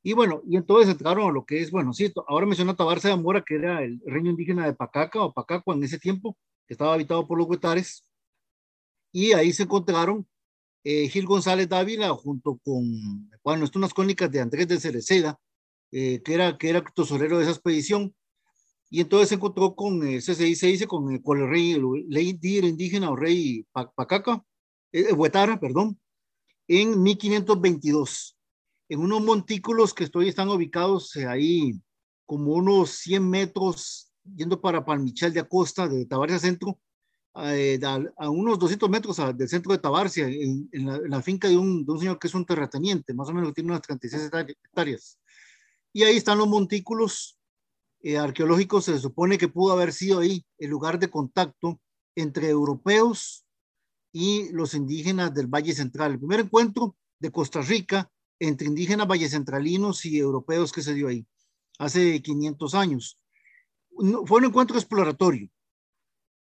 Y 0.03 0.15
bueno, 0.15 0.43
y 0.47 0.57
entonces 0.57 0.91
entraron 0.91 1.31
a 1.31 1.33
lo 1.33 1.45
que 1.45 1.61
es, 1.61 1.71
bueno, 1.71 1.93
sí, 1.93 2.13
ahora 2.27 2.47
menciona 2.47 2.75
Tabarce 2.75 3.09
de 3.09 3.17
Mora, 3.17 3.45
que 3.47 3.55
era 3.57 3.83
el 3.85 4.01
reino 4.05 4.31
indígena 4.31 4.67
de 4.67 4.75
Pacaca 4.75 5.23
o 5.23 5.33
Pacacua 5.33 5.75
en 5.75 5.85
ese 5.85 5.99
tiempo, 5.99 6.37
que 6.67 6.75
estaba 6.75 6.95
habitado 6.95 7.27
por 7.27 7.39
los 7.39 7.47
huetares. 7.47 8.05
Y 9.13 9.33
ahí 9.33 9.53
se 9.53 9.65
encontraron 9.65 10.27
eh, 10.85 11.09
Gil 11.09 11.27
González 11.27 11.69
Dávila 11.69 12.09
junto 12.11 12.59
con, 12.65 13.31
bueno, 13.45 13.65
esto 13.65 13.79
unas 13.79 13.95
crónicas 13.95 14.31
de 14.31 14.41
Andrés 14.41 14.69
de 14.69 14.81
Cereceda, 14.81 15.39
eh, 15.93 16.23
que, 16.25 16.35
era, 16.35 16.57
que 16.59 16.71
era 16.71 16.85
tesorero 16.95 17.39
de 17.39 17.45
esa 17.45 17.53
expedición. 17.53 18.15
Y 18.91 19.01
entonces 19.01 19.29
se 19.29 19.37
encontró 19.37 19.75
con, 19.75 20.07
eh, 20.07 20.21
se, 20.21 20.35
dice, 20.45 20.87
con, 20.87 21.19
con 21.19 21.39
el 21.41 21.49
rey, 21.49 21.73
el 21.73 21.85
rey 22.11 22.31
indígena 22.31 23.11
o 23.11 23.17
rey 23.17 23.65
Pacaca, 23.73 24.45
eh, 24.93 25.13
Huetara, 25.13 25.61
perdón, 25.61 25.99
en 26.67 27.03
1522, 27.03 28.37
en 28.89 29.01
unos 29.01 29.23
montículos 29.23 29.95
que 29.95 30.05
estoy, 30.05 30.29
están 30.29 30.49
ubicados 30.49 31.15
eh, 31.17 31.27
ahí 31.27 31.73
como 32.27 32.55
unos 32.55 32.91
100 32.91 33.29
metros 33.29 34.13
yendo 34.37 34.61
para 34.61 34.85
Palmichal 34.85 35.33
de 35.33 35.41
Acosta, 35.41 35.89
de 35.89 36.07
Tabarcia 36.07 36.39
Centro, 36.39 36.79
eh, 37.37 37.79
a, 38.17 38.31
unos 38.31 38.59
200 38.59 38.91
metros 38.91 39.17
del 39.37 39.49
centro 39.49 39.73
de 39.73 39.79
Tabarcia, 39.79 40.27
en, 40.29 40.69
la, 41.09 41.23
finca 41.23 41.49
de 41.49 41.57
un, 41.57 41.85
de 41.85 41.93
un, 41.93 41.99
señor 41.99 42.19
que 42.19 42.27
es 42.27 42.35
un 42.35 42.45
terrateniente, 42.45 43.15
más 43.15 43.29
o 43.29 43.33
menos 43.33 43.55
tiene 43.55 43.71
unas 43.71 43.83
36 43.83 44.31
hectáreas. 44.65 45.19
Y 45.93 46.05
ahí 46.05 46.17
están 46.17 46.39
los 46.39 46.49
montículos 46.49 47.39
arqueológicos, 48.19 48.87
se 48.87 48.99
supone 48.99 49.37
que 49.37 49.49
pudo 49.49 49.73
haber 49.73 49.93
sido 49.93 50.21
ahí 50.21 50.45
el 50.59 50.71
lugar 50.71 50.99
de 50.99 51.11
contacto 51.11 51.81
entre 52.15 52.49
europeos 52.49 53.45
y 54.13 54.51
los 54.53 54.75
indígenas 54.75 55.35
del 55.35 55.47
Valle 55.47 55.73
Central. 55.73 56.13
El 56.13 56.19
primer 56.19 56.41
encuentro 56.41 56.97
de 57.19 57.31
Costa 57.31 57.61
Rica 57.61 58.11
entre 58.39 58.67
indígenas 58.69 59.07
vallecentralinos 59.07 60.05
y 60.07 60.19
europeos 60.19 60.73
que 60.73 60.83
se 60.83 60.95
dio 60.95 61.09
ahí 61.09 61.27
hace 61.79 62.21
500 62.23 62.75
años. 62.75 63.19
Fue 64.27 64.39
un 64.39 64.45
encuentro 64.47 64.77
exploratorio. 64.77 65.49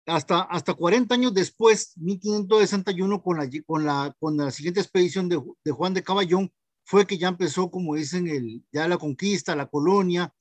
hasta, 0.05 0.41
hasta 0.41 0.73
40 0.73 1.15
años 1.15 1.33
después, 1.33 1.93
1561, 1.97 3.23
con 3.23 3.37
la, 3.37 3.49
con 3.65 3.85
la, 3.85 4.15
con 4.19 4.37
la 4.37 4.51
siguiente 4.51 4.81
expedición 4.81 5.29
de, 5.29 5.41
de 5.63 5.71
Juan 5.71 5.93
de 5.93 6.03
Caballón, 6.03 6.51
fue 6.85 7.05
que 7.07 7.17
ya 7.17 7.27
empezó, 7.27 7.69
como 7.69 7.95
dicen, 7.95 8.27
el, 8.27 8.63
ya 8.71 8.87
la 8.87 8.97
conquista, 8.97 9.55
la 9.55 9.67
colonia, 9.67 10.33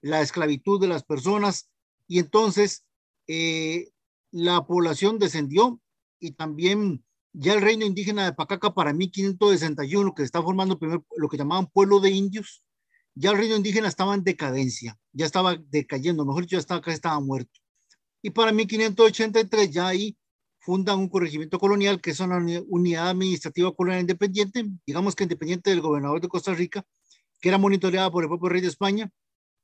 la 0.00 0.22
esclavitud 0.22 0.80
de 0.80 0.88
las 0.88 1.02
personas, 1.02 1.70
y 2.06 2.20
entonces 2.20 2.86
eh, 3.26 3.90
la 4.30 4.66
población 4.66 5.18
descendió 5.18 5.80
y 6.20 6.32
también 6.32 7.04
ya 7.32 7.54
el 7.54 7.60
reino 7.60 7.84
indígena 7.84 8.24
de 8.24 8.32
Pacaca 8.32 8.72
para 8.74 8.92
1561, 8.92 10.14
que 10.14 10.22
está 10.22 10.42
formando 10.42 10.78
primero 10.78 11.04
lo 11.16 11.28
que 11.28 11.36
llamaban 11.36 11.66
pueblo 11.66 12.00
de 12.00 12.10
indios, 12.10 12.62
ya 13.14 13.30
el 13.30 13.38
reino 13.38 13.56
indígena 13.56 13.88
estaba 13.88 14.14
en 14.14 14.24
decadencia, 14.24 14.98
ya 15.12 15.26
estaba 15.26 15.56
decayendo, 15.56 16.24
mejor 16.24 16.42
dicho, 16.42 16.56
ya 16.56 16.60
estaba, 16.60 16.80
estaba 16.92 17.20
muerto. 17.20 17.60
Y 18.22 18.30
para 18.30 18.52
1583 18.52 19.70
ya 19.70 19.88
ahí 19.88 20.16
fundan 20.68 20.98
un 20.98 21.08
corregimiento 21.08 21.58
colonial 21.58 21.98
que 21.98 22.10
es 22.10 22.20
una 22.20 22.36
unidad 22.68 23.08
administrativa 23.08 23.74
colonial 23.74 24.02
independiente, 24.02 24.66
digamos 24.86 25.14
que 25.14 25.24
independiente 25.24 25.70
del 25.70 25.80
gobernador 25.80 26.20
de 26.20 26.28
Costa 26.28 26.52
Rica, 26.52 26.84
que 27.40 27.48
era 27.48 27.56
monitoreada 27.56 28.10
por 28.10 28.22
el 28.22 28.28
propio 28.28 28.50
rey 28.50 28.60
de 28.60 28.68
España, 28.68 29.10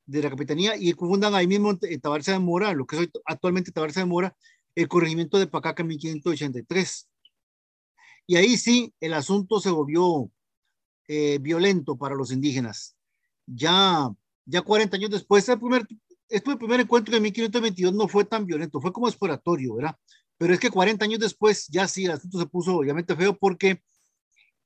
de 0.07 0.23
la 0.23 0.31
capitanía, 0.31 0.79
y 0.79 0.95
fundan 0.95 1.35
ahí 1.35 1.47
mismo 1.47 1.77
en 1.79 2.01
Tabarza 2.01 2.33
de 2.33 2.39
Mora, 2.39 2.73
lo 2.73 2.87
que 2.87 2.97
es 2.97 3.11
actualmente 3.27 3.71
Tabarza 3.71 4.01
de 4.01 4.07
Mora, 4.07 4.35
el 4.75 4.89
corregimiento 4.89 5.39
de 5.39 5.47
Pacaca 5.47 5.83
en 5.83 5.89
1583. 5.89 7.07
Y 8.27 8.37
ahí 8.37 8.57
sí, 8.57 8.95
el 8.99 9.13
asunto 9.13 9.61
se 9.61 9.69
volvió 9.69 10.31
eh, 11.07 11.37
violento 11.39 11.99
para 11.99 12.15
los 12.15 12.33
indígenas. 12.33 12.97
Ya, 13.45 14.09
ya 14.47 14.63
40 14.63 14.97
años 14.97 15.11
después, 15.11 15.47
el 15.51 15.59
primer, 15.61 15.87
este 16.31 16.57
primer 16.57 16.81
encuentro 16.81 17.15
de 17.15 17.21
1522 17.21 17.93
no 17.93 18.09
fue 18.09 18.25
tan 18.25 18.47
violento, 18.47 18.81
fue 18.81 18.91
como 18.91 19.07
exploratorio, 19.07 19.75
¿verdad? 19.75 19.99
Pero 20.39 20.55
es 20.55 20.61
que 20.61 20.71
40 20.71 21.05
años 21.05 21.21
después 21.21 21.67
ya 21.69 21.87
sí, 21.89 22.05
el 22.05 22.13
asunto 22.13 22.39
se 22.39 22.47
puso 22.47 22.77
obviamente 22.77 23.15
feo 23.17 23.37
porque 23.37 23.83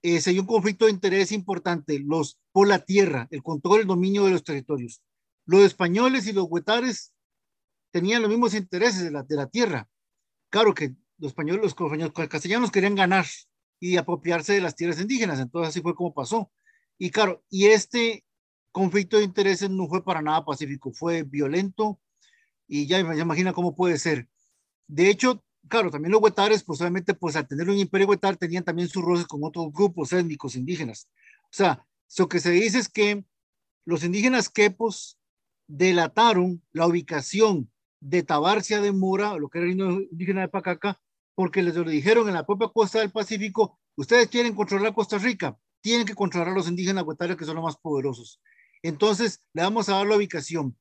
eh, 0.02 0.20
se 0.20 0.30
dio 0.30 0.42
un 0.42 0.46
conflicto 0.46 0.86
de 0.86 0.92
interés 0.92 1.32
importante 1.32 1.98
los, 1.98 2.38
por 2.52 2.68
la 2.68 2.78
tierra, 2.78 3.26
el 3.30 3.42
control, 3.42 3.80
el 3.80 3.86
dominio 3.86 4.24
de 4.24 4.30
los 4.32 4.44
territorios. 4.44 5.02
Los 5.44 5.62
españoles 5.62 6.26
y 6.26 6.32
los 6.32 6.46
huetares 6.48 7.12
tenían 7.90 8.22
los 8.22 8.30
mismos 8.30 8.54
intereses 8.54 9.02
de 9.02 9.10
la, 9.10 9.22
de 9.22 9.36
la 9.36 9.46
tierra. 9.48 9.88
Claro 10.50 10.74
que 10.74 10.94
los 11.18 11.32
españoles, 11.32 11.62
los 11.62 12.28
castellanos 12.28 12.70
querían 12.70 12.94
ganar 12.94 13.26
y 13.80 13.96
apropiarse 13.96 14.54
de 14.54 14.60
las 14.60 14.74
tierras 14.74 15.00
indígenas, 15.00 15.40
entonces 15.40 15.70
así 15.70 15.80
fue 15.80 15.94
como 15.94 16.14
pasó. 16.14 16.50
Y 16.96 17.10
claro, 17.10 17.44
y 17.48 17.66
este 17.66 18.24
conflicto 18.72 19.18
de 19.18 19.24
intereses 19.24 19.70
no 19.70 19.88
fue 19.88 20.04
para 20.04 20.22
nada 20.22 20.44
pacífico, 20.44 20.92
fue 20.92 21.22
violento 21.22 22.00
y 22.66 22.86
ya 22.86 23.02
me 23.02 23.18
imagina 23.18 23.52
cómo 23.52 23.74
puede 23.74 23.98
ser. 23.98 24.28
De 24.86 25.10
hecho, 25.10 25.42
claro, 25.68 25.90
también 25.90 26.12
los 26.12 26.22
huetares, 26.22 26.64
pues 26.64 26.80
obviamente, 26.80 27.14
pues 27.14 27.36
al 27.36 27.46
tener 27.46 27.68
un 27.68 27.78
imperio 27.78 28.08
huetar, 28.08 28.36
tenían 28.36 28.64
también 28.64 28.88
sus 28.88 29.02
roces 29.04 29.26
con 29.26 29.44
otros 29.44 29.72
grupos 29.72 30.12
étnicos 30.12 30.56
indígenas. 30.56 31.08
O 31.44 31.52
sea, 31.52 31.84
lo 32.18 32.28
que 32.28 32.40
se 32.40 32.50
dice 32.50 32.78
es 32.78 32.88
que 32.88 33.24
los 33.84 34.04
indígenas 34.04 34.48
quepos 34.48 35.18
delataron 35.66 36.62
la 36.72 36.86
ubicación 36.86 37.70
de 38.00 38.22
Tabarcia 38.22 38.80
de 38.80 38.92
Mora, 38.92 39.36
lo 39.36 39.48
que 39.48 39.58
era 39.58 39.68
indígena 39.68 40.42
de 40.42 40.48
Pacaca, 40.48 41.00
porque 41.34 41.62
les 41.62 41.76
lo 41.76 41.84
dijeron 41.84 42.26
en 42.28 42.34
la 42.34 42.46
propia 42.46 42.68
costa 42.68 43.00
del 43.00 43.10
Pacífico, 43.10 43.78
ustedes 43.96 44.28
quieren 44.28 44.54
controlar 44.54 44.94
Costa 44.94 45.18
Rica, 45.18 45.56
tienen 45.80 46.06
que 46.06 46.14
controlar 46.14 46.48
a 46.48 46.54
los 46.54 46.68
indígenas 46.68 47.04
huetarios 47.04 47.38
que 47.38 47.44
son 47.44 47.56
los 47.56 47.64
más 47.64 47.76
poderosos. 47.76 48.40
Entonces, 48.82 49.42
le 49.52 49.62
vamos 49.62 49.88
a 49.88 49.96
dar 49.96 50.06
la 50.06 50.16
ubicación. 50.16 50.76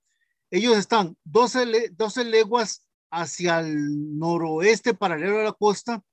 Ellos 0.49 0.77
están 0.77 1.17
12, 1.25 1.89
12 1.91 2.23
leguas 2.23 2.86
hacia 3.11 3.59
el 3.59 4.17
noroeste, 4.17 4.93
paralelo 4.93 5.39
a 5.39 5.43
la 5.43 5.53
costa, 5.53 6.03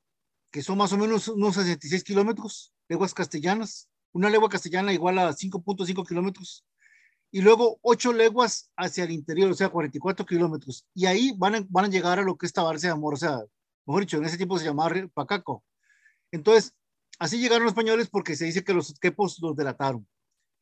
que 0.51 0.63
son 0.63 0.79
más 0.79 0.93
o 0.93 0.99
menos 0.99 1.29
unos 1.29 1.55
66 1.57 2.05
kilómetros, 2.05 2.73
leguas 2.89 3.15
castellanas. 3.15 3.89
Una 4.13 4.31
legua 4.31 4.49
castellana 4.49 4.93
igual 4.93 5.19
a 5.19 5.33
5.5 5.33 6.07
kilómetros. 6.07 6.65
Y 7.33 7.41
luego 7.41 7.81
8 7.83 8.13
leguas 8.13 8.71
hacia 8.77 9.03
el 9.03 9.11
interior, 9.11 9.51
o 9.51 9.55
sea, 9.55 9.69
44 9.69 10.25
kilómetros. 10.25 10.87
Y 10.95 11.07
ahí 11.07 11.35
van 11.37 11.57
a, 11.57 11.67
van 11.69 11.87
a 11.87 11.89
llegar 11.89 12.21
a 12.21 12.23
lo 12.23 12.37
que 12.37 12.47
es 12.47 12.53
Tabarce 12.53 12.87
de 12.87 12.93
Amor, 12.93 13.15
o 13.15 13.17
sea, 13.17 13.41
mejor 13.87 14.03
dicho, 14.03 14.19
en 14.19 14.25
ese 14.25 14.37
tiempo 14.37 14.57
se 14.57 14.67
llamaba 14.67 14.95
Pacaco. 15.13 15.65
Entonces, 16.31 16.73
así 17.19 17.39
llegaron 17.39 17.65
los 17.65 17.73
españoles 17.73 18.09
porque 18.09 18.37
se 18.37 18.45
dice 18.45 18.63
que 18.63 18.73
los 18.73 18.95
quepos 19.01 19.41
los 19.41 19.57
delataron. 19.57 20.07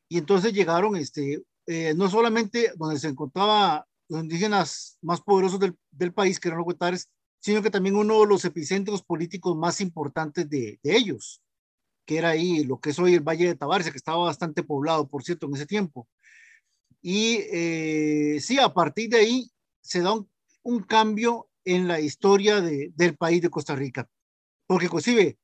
Y 0.09 0.17
entonces 0.17 0.51
llegaron, 0.51 0.95
este, 0.95 1.43
eh, 1.67 1.93
no 1.95 2.09
solamente 2.09 2.73
donde 2.75 2.99
se 2.99 3.09
encontraba 3.09 3.85
los 4.13 4.23
indígenas 4.23 4.97
más 5.01 5.21
poderosos 5.21 5.59
del, 5.59 5.75
del, 5.91 6.13
país, 6.13 6.39
que 6.39 6.47
eran 6.47 6.59
los 6.59 6.67
huetares, 6.67 7.09
sino 7.39 7.63
que 7.63 7.71
también 7.71 7.95
uno 7.95 8.21
de 8.21 8.27
los 8.27 8.45
epicentros 8.45 9.01
políticos 9.03 9.57
más 9.57 9.81
importantes 9.81 10.47
de, 10.47 10.79
de, 10.83 10.95
ellos, 10.95 11.41
que 12.05 12.19
era 12.19 12.29
ahí 12.29 12.63
lo 12.63 12.79
que 12.79 12.91
es 12.91 12.99
hoy 12.99 13.15
el 13.15 13.21
Valle 13.21 13.47
de 13.47 13.55
Tabarce, 13.55 13.91
que 13.91 13.97
estaba 13.97 14.23
bastante 14.23 14.61
poblado, 14.61 15.07
por 15.07 15.23
cierto, 15.23 15.47
en 15.47 15.55
ese 15.55 15.65
tiempo. 15.65 16.07
Y 17.01 17.39
eh, 17.51 18.37
sí, 18.39 18.59
a 18.59 18.71
partir 18.71 19.09
de 19.09 19.17
ahí 19.17 19.51
se 19.81 20.01
da 20.01 20.13
un, 20.13 20.29
un 20.61 20.83
cambio 20.83 21.49
en 21.65 21.87
la 21.87 21.99
historia 21.99 22.61
de, 22.61 22.91
del 22.95 23.17
país 23.17 23.41
de 23.41 23.49
Costa 23.49 23.75
Rica, 23.75 24.07
porque 24.67 24.85
inclusive 24.85 25.39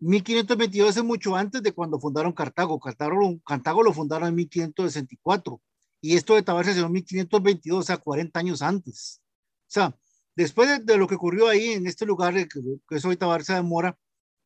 1522 0.00 0.96
es 0.96 1.04
mucho 1.04 1.36
antes 1.36 1.62
de 1.62 1.72
cuando 1.72 2.00
fundaron 2.00 2.32
Cartago. 2.32 2.80
Cartago, 2.80 3.40
Cartago 3.44 3.82
lo 3.84 3.92
fundaron 3.92 4.28
en 4.28 4.34
1564 4.34 5.60
y 6.00 6.16
esto 6.16 6.34
de 6.34 6.42
Tabarce 6.42 6.72
se 6.72 6.78
dio 6.78 6.86
en 6.86 6.92
1522, 6.92 7.78
o 7.78 7.82
sea, 7.82 7.96
40 7.96 8.38
años 8.38 8.62
antes. 8.62 9.20
O 9.62 9.70
sea, 9.70 9.96
después 10.36 10.84
de, 10.84 10.96
lo 10.96 11.06
que 11.06 11.16
ocurrió 11.16 11.48
ahí 11.48 11.70
en 11.70 11.86
este 11.86 12.06
lugar, 12.06 12.34
que, 12.34 12.60
que 12.88 12.96
es 12.96 13.04
hoy 13.04 13.16
Tabarce 13.16 13.54
de 13.54 13.62
Mora, 13.62 13.98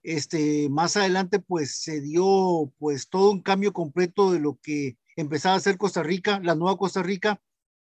este, 0.02 0.68
más 0.68 0.96
adelante 0.96 1.38
pues 1.38 1.76
se 1.76 2.00
dio 2.00 2.72
pues 2.78 3.08
todo 3.08 3.30
un 3.30 3.40
cambio 3.40 3.72
completo 3.72 4.32
de 4.32 4.40
lo 4.40 4.58
que 4.60 4.96
empezaba 5.16 5.54
a 5.56 5.60
ser 5.60 5.78
Costa 5.78 6.02
Rica, 6.02 6.40
la 6.42 6.54
nueva 6.54 6.76
Costa 6.76 7.02
Rica. 7.02 7.40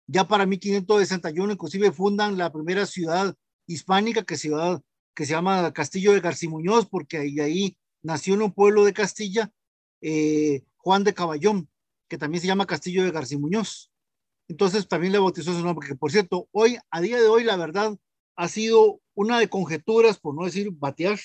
Ya 0.06 0.26
para 0.26 0.46
1561 0.46 1.52
inclusive 1.52 1.92
fundan 1.92 2.36
la 2.36 2.52
primera 2.52 2.84
ciudad 2.86 3.36
hispánica 3.66 4.24
que, 4.24 4.36
ciudad, 4.36 4.82
que 5.14 5.24
se 5.24 5.32
llama 5.32 5.72
Castillo 5.72 6.12
de 6.12 6.20
Garcimuñoz, 6.20 6.86
porque 6.86 7.18
ahí, 7.18 7.38
ahí 7.38 7.76
nació 8.02 8.34
en 8.34 8.42
un 8.42 8.52
pueblo 8.52 8.84
de 8.84 8.92
Castilla 8.92 9.52
eh, 10.00 10.64
Juan 10.78 11.04
de 11.04 11.14
Caballón 11.14 11.68
que 12.10 12.18
también 12.18 12.42
se 12.42 12.48
llama 12.48 12.66
Castillo 12.66 13.04
de 13.04 13.12
García 13.12 13.38
Muñoz. 13.38 13.90
Entonces 14.48 14.88
también 14.88 15.12
le 15.12 15.20
bautizó 15.20 15.54
su 15.54 15.64
nombre, 15.64 15.86
que 15.88 15.94
por 15.94 16.10
cierto, 16.10 16.48
hoy, 16.50 16.76
a 16.90 17.00
día 17.00 17.20
de 17.20 17.28
hoy, 17.28 17.44
la 17.44 17.56
verdad, 17.56 17.96
ha 18.36 18.48
sido 18.48 19.00
una 19.14 19.38
de 19.38 19.48
conjeturas, 19.48 20.18
por 20.18 20.34
no 20.34 20.44
decir 20.44 20.70
batear, 20.72 21.18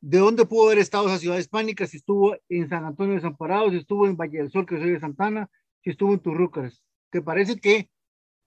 de 0.00 0.18
dónde 0.18 0.46
pudo 0.46 0.66
haber 0.66 0.78
estado 0.78 1.06
esa 1.06 1.18
ciudad 1.18 1.38
hispánica, 1.38 1.86
si 1.86 1.98
estuvo 1.98 2.36
en 2.48 2.68
San 2.68 2.84
Antonio 2.84 3.12
de 3.12 3.20
Desamparado, 3.20 3.70
si 3.70 3.76
estuvo 3.76 4.06
en 4.06 4.16
Valle 4.16 4.38
del 4.38 4.50
Sol, 4.50 4.66
que 4.66 4.78
soy 4.78 4.90
de 4.90 5.00
Santana, 5.00 5.48
si 5.84 5.90
estuvo 5.90 6.12
en 6.12 6.18
Turrúcares, 6.18 6.82
que 7.12 7.22
parece 7.22 7.56
que 7.56 7.88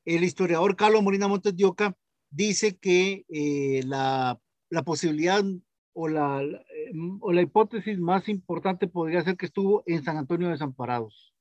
el 0.06 0.24
historiador 0.26 0.76
Carlos 0.76 1.02
Molina 1.02 1.30
Montes 1.30 1.56
de 1.56 1.64
Oca 1.64 1.96
dice 2.30 2.78
que 2.78 3.26
eh, 3.30 3.84
la, 3.86 4.38
posibilidad 4.84 5.44
o 5.94 6.08
la, 6.10 6.42
o 7.22 7.32
la 7.32 7.42
hipótesis 7.42 8.00
más 8.00 8.28
importante 8.28 8.88
podría 8.88 9.24
ser 9.24 9.38
que 9.38 9.46
estuvo 9.46 9.84
en 9.86 10.04
San 10.04 10.18
Antonio 10.18 10.48
de 10.48 10.54
Desamparados. 10.54 11.33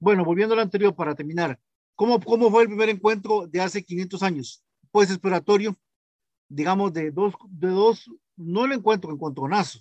Bueno, 0.00 0.24
volviendo 0.24 0.54
al 0.54 0.60
anterior 0.60 0.94
para 0.96 1.14
terminar, 1.14 1.60
¿cómo, 1.94 2.18
¿cómo 2.20 2.50
fue 2.50 2.62
el 2.62 2.68
primer 2.68 2.88
encuentro 2.88 3.46
de 3.46 3.60
hace 3.60 3.84
500 3.84 4.22
años? 4.22 4.64
Pues 4.90 5.10
exploratorio, 5.10 5.78
digamos, 6.48 6.92
de 6.94 7.10
dos, 7.10 7.34
de 7.50 7.68
dos 7.68 8.10
no 8.34 8.64
el 8.64 8.72
encuentro, 8.72 9.12
encontronazo. 9.12 9.80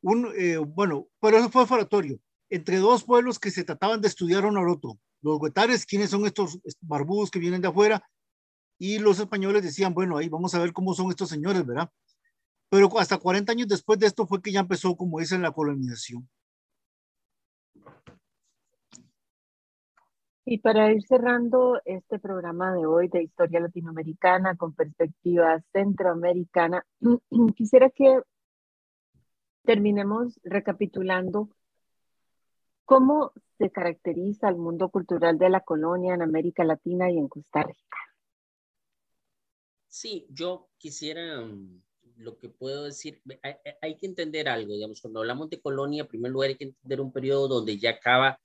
Un, 0.00 0.32
eh, 0.38 0.58
bueno, 0.58 1.08
pero 1.20 1.38
eso 1.38 1.50
fue 1.50 1.62
exploratorio, 1.62 2.20
entre 2.48 2.76
dos 2.76 3.02
pueblos 3.02 3.40
que 3.40 3.50
se 3.50 3.64
trataban 3.64 4.00
de 4.00 4.06
estudiar 4.06 4.46
uno 4.46 4.60
al 4.60 4.68
otro. 4.68 5.00
Los 5.20 5.40
huetares, 5.40 5.84
¿quiénes 5.84 6.10
son 6.10 6.24
estos 6.26 6.60
barbudos 6.80 7.28
que 7.32 7.40
vienen 7.40 7.60
de 7.60 7.66
afuera? 7.66 8.08
Y 8.78 9.00
los 9.00 9.18
españoles 9.18 9.64
decían, 9.64 9.94
bueno, 9.94 10.16
ahí 10.16 10.28
vamos 10.28 10.54
a 10.54 10.60
ver 10.60 10.72
cómo 10.72 10.94
son 10.94 11.10
estos 11.10 11.28
señores, 11.28 11.66
¿verdad? 11.66 11.90
Pero 12.68 12.96
hasta 13.00 13.18
40 13.18 13.50
años 13.50 13.66
después 13.66 13.98
de 13.98 14.06
esto 14.06 14.28
fue 14.28 14.40
que 14.40 14.52
ya 14.52 14.60
empezó, 14.60 14.96
como 14.96 15.18
dicen, 15.18 15.42
la 15.42 15.50
colonización. 15.50 16.28
Y 20.48 20.58
para 20.58 20.92
ir 20.92 21.02
cerrando 21.02 21.82
este 21.84 22.20
programa 22.20 22.72
de 22.72 22.86
hoy 22.86 23.08
de 23.08 23.24
historia 23.24 23.58
latinoamericana 23.58 24.56
con 24.56 24.74
perspectiva 24.74 25.60
centroamericana, 25.72 26.86
quisiera 27.56 27.90
que 27.90 28.20
terminemos 29.64 30.38
recapitulando 30.44 31.50
cómo 32.84 33.32
se 33.58 33.72
caracteriza 33.72 34.48
el 34.48 34.54
mundo 34.54 34.88
cultural 34.88 35.36
de 35.36 35.50
la 35.50 35.62
colonia 35.62 36.14
en 36.14 36.22
América 36.22 36.62
Latina 36.62 37.10
y 37.10 37.18
en 37.18 37.26
Costa 37.26 37.64
Rica. 37.64 37.98
Sí, 39.88 40.28
yo 40.30 40.68
quisiera, 40.78 41.40
mm, 41.40 41.82
lo 42.18 42.38
que 42.38 42.50
puedo 42.50 42.84
decir, 42.84 43.20
hay, 43.42 43.54
hay 43.82 43.96
que 43.96 44.06
entender 44.06 44.48
algo, 44.48 44.74
digamos, 44.74 45.00
cuando 45.00 45.18
hablamos 45.18 45.50
de 45.50 45.60
colonia, 45.60 46.02
en 46.02 46.08
primer 46.08 46.30
lugar 46.30 46.50
hay 46.50 46.56
que 46.56 46.66
entender 46.66 47.00
un 47.00 47.10
periodo 47.10 47.48
donde 47.48 47.78
ya 47.78 47.90
acaba 47.90 48.38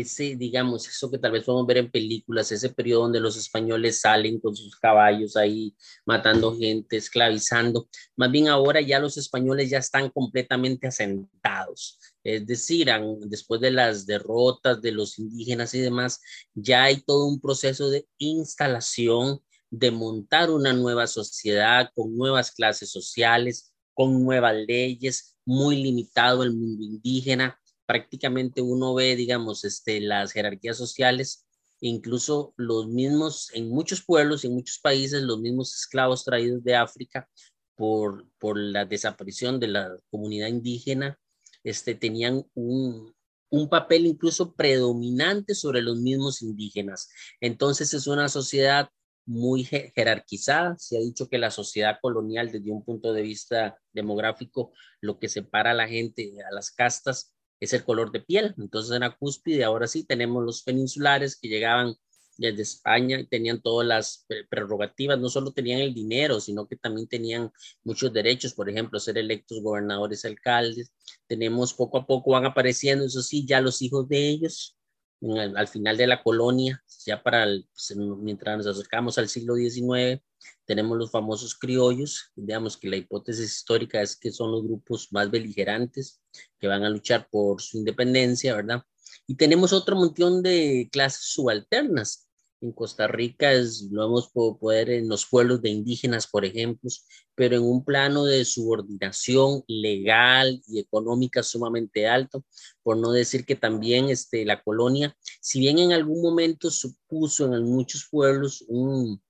ese, 0.00 0.36
digamos, 0.36 0.86
eso 0.86 1.10
que 1.10 1.16
tal 1.18 1.32
vez 1.32 1.44
podemos 1.44 1.66
ver 1.66 1.78
en 1.78 1.90
películas, 1.90 2.52
ese 2.52 2.68
periodo 2.68 3.02
donde 3.02 3.18
los 3.18 3.36
españoles 3.38 4.00
salen 4.00 4.38
con 4.38 4.54
sus 4.54 4.76
caballos 4.76 5.36
ahí 5.36 5.74
matando 6.04 6.54
gente, 6.54 6.98
esclavizando, 6.98 7.88
más 8.14 8.30
bien 8.30 8.48
ahora 8.48 8.82
ya 8.82 8.98
los 8.98 9.16
españoles 9.16 9.70
ya 9.70 9.78
están 9.78 10.10
completamente 10.10 10.86
asentados. 10.86 11.98
Es 12.22 12.46
decir, 12.46 12.90
después 13.20 13.58
de 13.62 13.70
las 13.70 14.04
derrotas 14.04 14.82
de 14.82 14.92
los 14.92 15.18
indígenas 15.18 15.72
y 15.72 15.80
demás, 15.80 16.20
ya 16.52 16.84
hay 16.84 17.00
todo 17.00 17.24
un 17.26 17.40
proceso 17.40 17.88
de 17.88 18.06
instalación, 18.18 19.40
de 19.70 19.90
montar 19.90 20.50
una 20.50 20.74
nueva 20.74 21.06
sociedad 21.06 21.90
con 21.94 22.14
nuevas 22.14 22.50
clases 22.50 22.90
sociales, 22.90 23.72
con 23.94 24.22
nuevas 24.22 24.56
leyes, 24.68 25.38
muy 25.46 25.82
limitado 25.82 26.42
el 26.42 26.52
mundo 26.52 26.84
indígena, 26.84 27.58
prácticamente 27.86 28.60
uno 28.62 28.94
ve, 28.94 29.16
digamos, 29.16 29.64
este, 29.64 30.00
las 30.00 30.32
jerarquías 30.32 30.76
sociales, 30.76 31.46
incluso 31.80 32.52
los 32.56 32.88
mismos, 32.88 33.50
en 33.54 33.68
muchos 33.68 34.02
pueblos 34.04 34.44
en 34.44 34.54
muchos 34.54 34.78
países, 34.78 35.22
los 35.22 35.40
mismos 35.40 35.74
esclavos 35.74 36.24
traídos 36.24 36.62
de 36.64 36.74
África 36.74 37.28
por, 37.74 38.26
por 38.38 38.58
la 38.58 38.84
desaparición 38.84 39.60
de 39.60 39.68
la 39.68 39.98
comunidad 40.10 40.48
indígena, 40.48 41.18
este, 41.62 41.94
tenían 41.94 42.44
un, 42.54 43.14
un 43.50 43.68
papel 43.68 44.06
incluso 44.06 44.54
predominante 44.54 45.54
sobre 45.54 45.82
los 45.82 45.98
mismos 45.98 46.42
indígenas. 46.42 47.08
Entonces 47.40 47.92
es 47.94 48.06
una 48.06 48.28
sociedad 48.28 48.88
muy 49.26 49.64
jerarquizada. 49.64 50.76
Se 50.78 50.96
ha 50.96 51.00
dicho 51.00 51.28
que 51.28 51.38
la 51.38 51.50
sociedad 51.50 51.98
colonial, 52.00 52.50
desde 52.50 52.70
un 52.70 52.84
punto 52.84 53.12
de 53.12 53.22
vista 53.22 53.78
demográfico, 53.92 54.72
lo 55.00 55.18
que 55.18 55.28
separa 55.28 55.72
a 55.72 55.74
la 55.74 55.88
gente, 55.88 56.32
a 56.48 56.54
las 56.54 56.70
castas, 56.70 57.35
es 57.60 57.72
el 57.72 57.84
color 57.84 58.12
de 58.12 58.20
piel. 58.20 58.54
Entonces 58.58 58.92
en 58.94 59.00
la 59.00 59.16
cúspide 59.16 59.64
ahora 59.64 59.86
sí 59.86 60.04
tenemos 60.04 60.44
los 60.44 60.62
peninsulares 60.62 61.36
que 61.36 61.48
llegaban 61.48 61.96
desde 62.38 62.62
España 62.62 63.18
y 63.20 63.26
tenían 63.26 63.60
todas 63.62 63.86
las 63.86 64.26
prerrogativas, 64.50 65.18
no 65.18 65.28
solo 65.28 65.52
tenían 65.52 65.80
el 65.80 65.94
dinero, 65.94 66.40
sino 66.40 66.66
que 66.66 66.76
también 66.76 67.08
tenían 67.08 67.50
muchos 67.84 68.12
derechos, 68.12 68.54
por 68.54 68.68
ejemplo, 68.68 69.00
ser 69.00 69.18
electos 69.18 69.62
gobernadores, 69.62 70.24
alcaldes. 70.24 70.92
Tenemos 71.26 71.74
poco 71.74 71.98
a 71.98 72.06
poco 72.06 72.32
van 72.32 72.44
apareciendo, 72.44 73.04
eso 73.06 73.22
sí, 73.22 73.46
ya 73.46 73.60
los 73.60 73.80
hijos 73.82 74.08
de 74.08 74.28
ellos, 74.28 74.75
al 75.20 75.68
final 75.68 75.96
de 75.96 76.06
la 76.06 76.22
colonia, 76.22 76.82
ya 77.04 77.22
para 77.22 77.44
el, 77.44 77.68
pues, 77.72 77.96
mientras 77.96 78.58
nos 78.58 78.66
acercamos 78.66 79.18
al 79.18 79.28
siglo 79.28 79.54
XIX, 79.54 80.22
tenemos 80.64 80.98
los 80.98 81.10
famosos 81.10 81.54
criollos, 81.54 82.32
digamos 82.34 82.76
que 82.76 82.88
la 82.88 82.96
hipótesis 82.96 83.52
histórica 83.52 84.02
es 84.02 84.16
que 84.16 84.30
son 84.30 84.50
los 84.50 84.62
grupos 84.62 85.08
más 85.12 85.30
beligerantes 85.30 86.20
que 86.58 86.68
van 86.68 86.84
a 86.84 86.90
luchar 86.90 87.28
por 87.30 87.62
su 87.62 87.78
independencia, 87.78 88.54
¿verdad? 88.54 88.82
Y 89.26 89.36
tenemos 89.36 89.72
otro 89.72 89.96
montón 89.96 90.42
de 90.42 90.88
clases 90.92 91.26
subalternas 91.32 92.25
en 92.60 92.72
Costa 92.72 93.06
Rica 93.06 93.52
es, 93.52 93.88
lo 93.90 94.04
hemos 94.04 94.28
podido 94.30 94.58
poder 94.58 94.90
en 94.90 95.08
los 95.08 95.26
pueblos 95.26 95.62
de 95.62 95.70
indígenas, 95.70 96.26
por 96.26 96.44
ejemplo, 96.44 96.90
pero 97.34 97.56
en 97.56 97.62
un 97.62 97.84
plano 97.84 98.24
de 98.24 98.44
subordinación 98.44 99.62
legal 99.68 100.62
y 100.66 100.80
económica 100.80 101.42
sumamente 101.42 102.08
alto, 102.08 102.44
por 102.82 102.96
no 102.96 103.12
decir 103.12 103.44
que 103.44 103.56
también 103.56 104.08
este, 104.08 104.44
la 104.44 104.62
colonia, 104.62 105.14
si 105.40 105.60
bien 105.60 105.78
en 105.78 105.92
algún 105.92 106.22
momento 106.22 106.70
supuso 106.70 107.44
en 107.54 107.64
muchos 107.64 108.08
pueblos 108.10 108.64
un, 108.68 109.20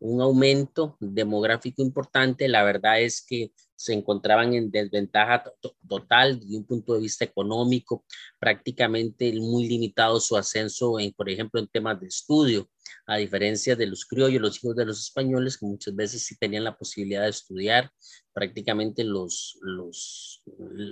un 0.00 0.20
aumento 0.22 0.96
demográfico 0.98 1.82
importante, 1.82 2.48
la 2.48 2.64
verdad 2.64 3.00
es 3.00 3.24
que 3.24 3.52
se 3.76 3.92
encontraban 3.94 4.52
en 4.54 4.70
desventaja 4.70 5.44
total 5.88 6.40
desde 6.40 6.56
un 6.56 6.64
punto 6.64 6.94
de 6.94 7.00
vista 7.00 7.24
económico, 7.24 8.04
prácticamente 8.38 9.32
muy 9.34 9.68
limitado 9.68 10.20
su 10.20 10.36
ascenso, 10.36 10.98
en, 10.98 11.12
por 11.12 11.30
ejemplo, 11.30 11.60
en 11.60 11.68
temas 11.68 12.00
de 12.00 12.06
estudio, 12.06 12.68
a 13.06 13.16
diferencia 13.16 13.76
de 13.76 13.86
los 13.86 14.04
criollos, 14.04 14.42
los 14.42 14.62
hijos 14.62 14.76
de 14.76 14.86
los 14.86 15.00
españoles, 15.00 15.56
que 15.56 15.66
muchas 15.66 15.94
veces 15.94 16.24
sí 16.24 16.36
tenían 16.36 16.64
la 16.64 16.76
posibilidad 16.76 17.22
de 17.22 17.30
estudiar, 17.30 17.90
prácticamente 18.32 19.04
los, 19.04 19.58
los, 19.62 20.42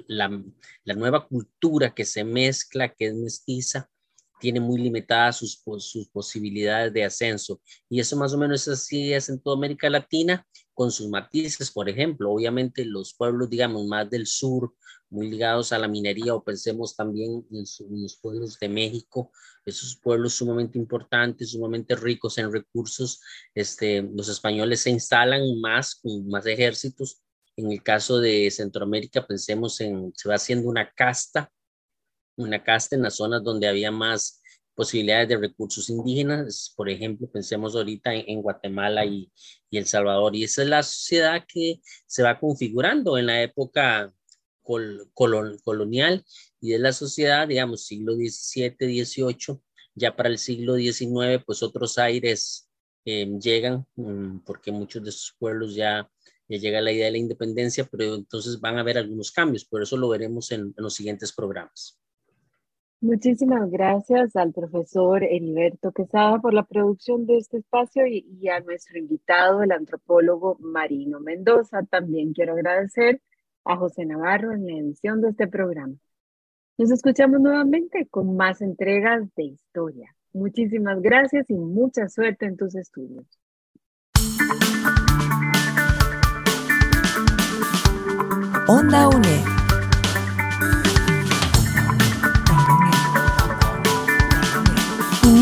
la, 0.06 0.42
la 0.84 0.94
nueva 0.94 1.26
cultura 1.26 1.94
que 1.94 2.04
se 2.04 2.24
mezcla, 2.24 2.94
que 2.94 3.06
es 3.06 3.14
mestiza, 3.14 3.90
tiene 4.38 4.60
muy 4.60 4.80
limitadas 4.80 5.36
sus, 5.36 6.08
posibilidades 6.12 6.92
de 6.92 7.04
ascenso. 7.04 7.60
Y 7.88 8.00
eso 8.00 8.16
más 8.16 8.32
o 8.32 8.38
menos 8.38 8.66
así 8.68 9.12
es 9.12 9.28
en 9.28 9.40
toda 9.40 9.56
América 9.56 9.90
Latina, 9.90 10.46
con 10.74 10.90
sus 10.92 11.08
matices, 11.08 11.70
por 11.70 11.88
ejemplo, 11.88 12.30
obviamente 12.30 12.84
los 12.84 13.14
pueblos, 13.14 13.50
digamos, 13.50 13.84
más 13.86 14.08
del 14.08 14.26
sur, 14.26 14.72
muy 15.10 15.28
ligados 15.28 15.72
a 15.72 15.78
la 15.78 15.88
minería, 15.88 16.34
o 16.34 16.44
pensemos 16.44 16.94
también 16.94 17.44
en, 17.50 17.64
los 18.02 18.16
pueblos 18.20 18.58
de 18.60 18.68
México, 18.68 19.32
esos 19.64 19.96
pueblos 19.96 20.34
sumamente 20.34 20.78
importantes, 20.78 21.50
sumamente 21.50 21.96
ricos 21.96 22.38
en 22.38 22.52
recursos, 22.52 23.20
este, 23.54 24.02
los 24.02 24.28
españoles 24.28 24.80
se 24.80 24.90
instalan 24.90 25.60
más, 25.60 25.96
con 25.96 26.28
más 26.28 26.46
ejércitos. 26.46 27.22
En 27.56 27.72
el 27.72 27.82
caso 27.82 28.20
de 28.20 28.48
Centroamérica, 28.50 29.26
pensemos 29.26 29.80
en, 29.80 30.12
se 30.14 30.28
va 30.28 30.36
haciendo 30.36 30.68
una 30.68 30.92
casta 30.92 31.50
una 32.38 32.62
casta 32.64 32.96
en 32.96 33.02
las 33.02 33.16
zonas 33.16 33.42
donde 33.42 33.68
había 33.68 33.90
más 33.90 34.40
posibilidades 34.78 35.28
de 35.28 35.36
recursos 35.36 35.90
indígenas, 35.90 36.72
por 36.76 36.88
ejemplo, 36.88 37.28
pensemos 37.28 37.74
ahorita 37.74 38.14
en, 38.14 38.40
Guatemala 38.40 39.04
y, 39.04 39.28
El 39.72 39.86
Salvador, 39.86 40.36
y 40.36 40.44
esa 40.44 40.62
es 40.62 40.68
la 40.68 40.84
sociedad 40.84 41.44
que 41.52 41.80
se 42.06 42.22
va 42.22 42.38
configurando 42.38 43.18
en 43.18 43.26
la 43.26 43.42
época 43.42 44.14
colonial. 45.64 46.24
Y 46.60 46.70
de 46.70 46.78
la 46.78 46.92
sociedad, 46.92 47.48
digamos, 47.48 47.86
siglo 47.86 48.14
XVII, 48.14 48.76
XVIII, 48.78 49.60
ya 49.96 50.14
para 50.14 50.28
el 50.28 50.38
siglo 50.38 50.76
XIX, 50.76 51.42
pues 51.44 51.62
otros 51.64 51.98
aires 51.98 52.68
em, 53.04 53.40
llegan, 53.40 53.84
mm, 53.96 54.44
porque 54.46 54.70
muchos 54.70 55.02
de 55.02 55.10
esos 55.10 55.34
pueblos 55.40 55.74
ya, 55.74 56.08
ya 56.48 56.58
llega 56.58 56.80
la 56.80 56.92
idea 56.92 57.06
de 57.06 57.12
la 57.12 57.18
independencia, 57.18 57.84
pero 57.90 58.14
entonces 58.14 58.60
van 58.60 58.76
a 58.76 58.82
haber 58.82 58.98
algunos 58.98 59.32
cambios, 59.32 59.64
por 59.64 59.82
eso 59.82 59.96
lo 59.96 60.08
veremos 60.08 60.52
en 60.52 60.72
los 60.76 60.94
siguientes 60.94 61.32
programas. 61.32 61.98
Muchísimas 63.00 63.70
gracias 63.70 64.34
al 64.34 64.52
profesor 64.52 65.22
Heriberto 65.22 65.92
Quesada 65.92 66.40
por 66.40 66.52
la 66.52 66.64
producción 66.64 67.26
de 67.26 67.36
este 67.36 67.58
espacio 67.58 68.04
y, 68.08 68.48
a 68.48 68.58
nuestro 68.58 68.98
invitado, 68.98 69.62
el 69.62 69.70
antropólogo 69.70 70.56
Marino 70.58 71.20
Mendoza. 71.20 71.84
También 71.88 72.32
quiero 72.32 72.54
agradecer 72.54 73.22
a 73.64 73.76
José 73.76 74.04
Navarro 74.04 74.52
en 74.52 74.66
la 74.66 74.72
edición 74.72 75.20
de 75.20 75.28
este 75.28 75.46
programa. 75.46 75.94
Nos 76.76 76.90
escuchamos 76.90 77.40
nuevamente 77.40 78.08
con 78.10 78.36
más 78.36 78.62
entregas 78.62 79.32
de 79.36 79.44
historia. 79.44 80.12
Muchísimas 80.32 81.00
gracias 81.00 81.48
y 81.50 81.54
mucha 81.54 82.08
suerte 82.08 82.46
en 82.46 82.56
tus 82.56 82.74
estudios. 82.74 83.26
Onda 88.66 89.08
UNED 89.08 89.47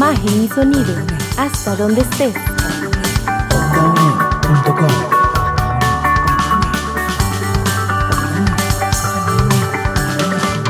Imagen 0.07 0.45
y 0.45 0.49
sonido, 0.49 0.95
hasta 1.37 1.75
donde 1.75 2.03
estés. 2.03 2.33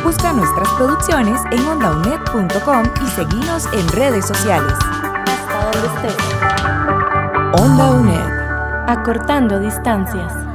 Busca 0.02 0.32
nuestras 0.32 0.68
producciones 0.78 1.38
en 1.50 1.68
ondaunet.com 1.68 2.84
y 3.04 3.10
seguinos 3.10 3.68
en 3.74 3.86
redes 3.88 4.26
sociales. 4.26 4.72
Hasta 4.72 5.70
donde 5.70 6.08
estés. 6.08 7.60
Onda 7.60 7.90
UNED. 7.90 8.88
Acortando 8.88 9.58
distancias. 9.58 10.45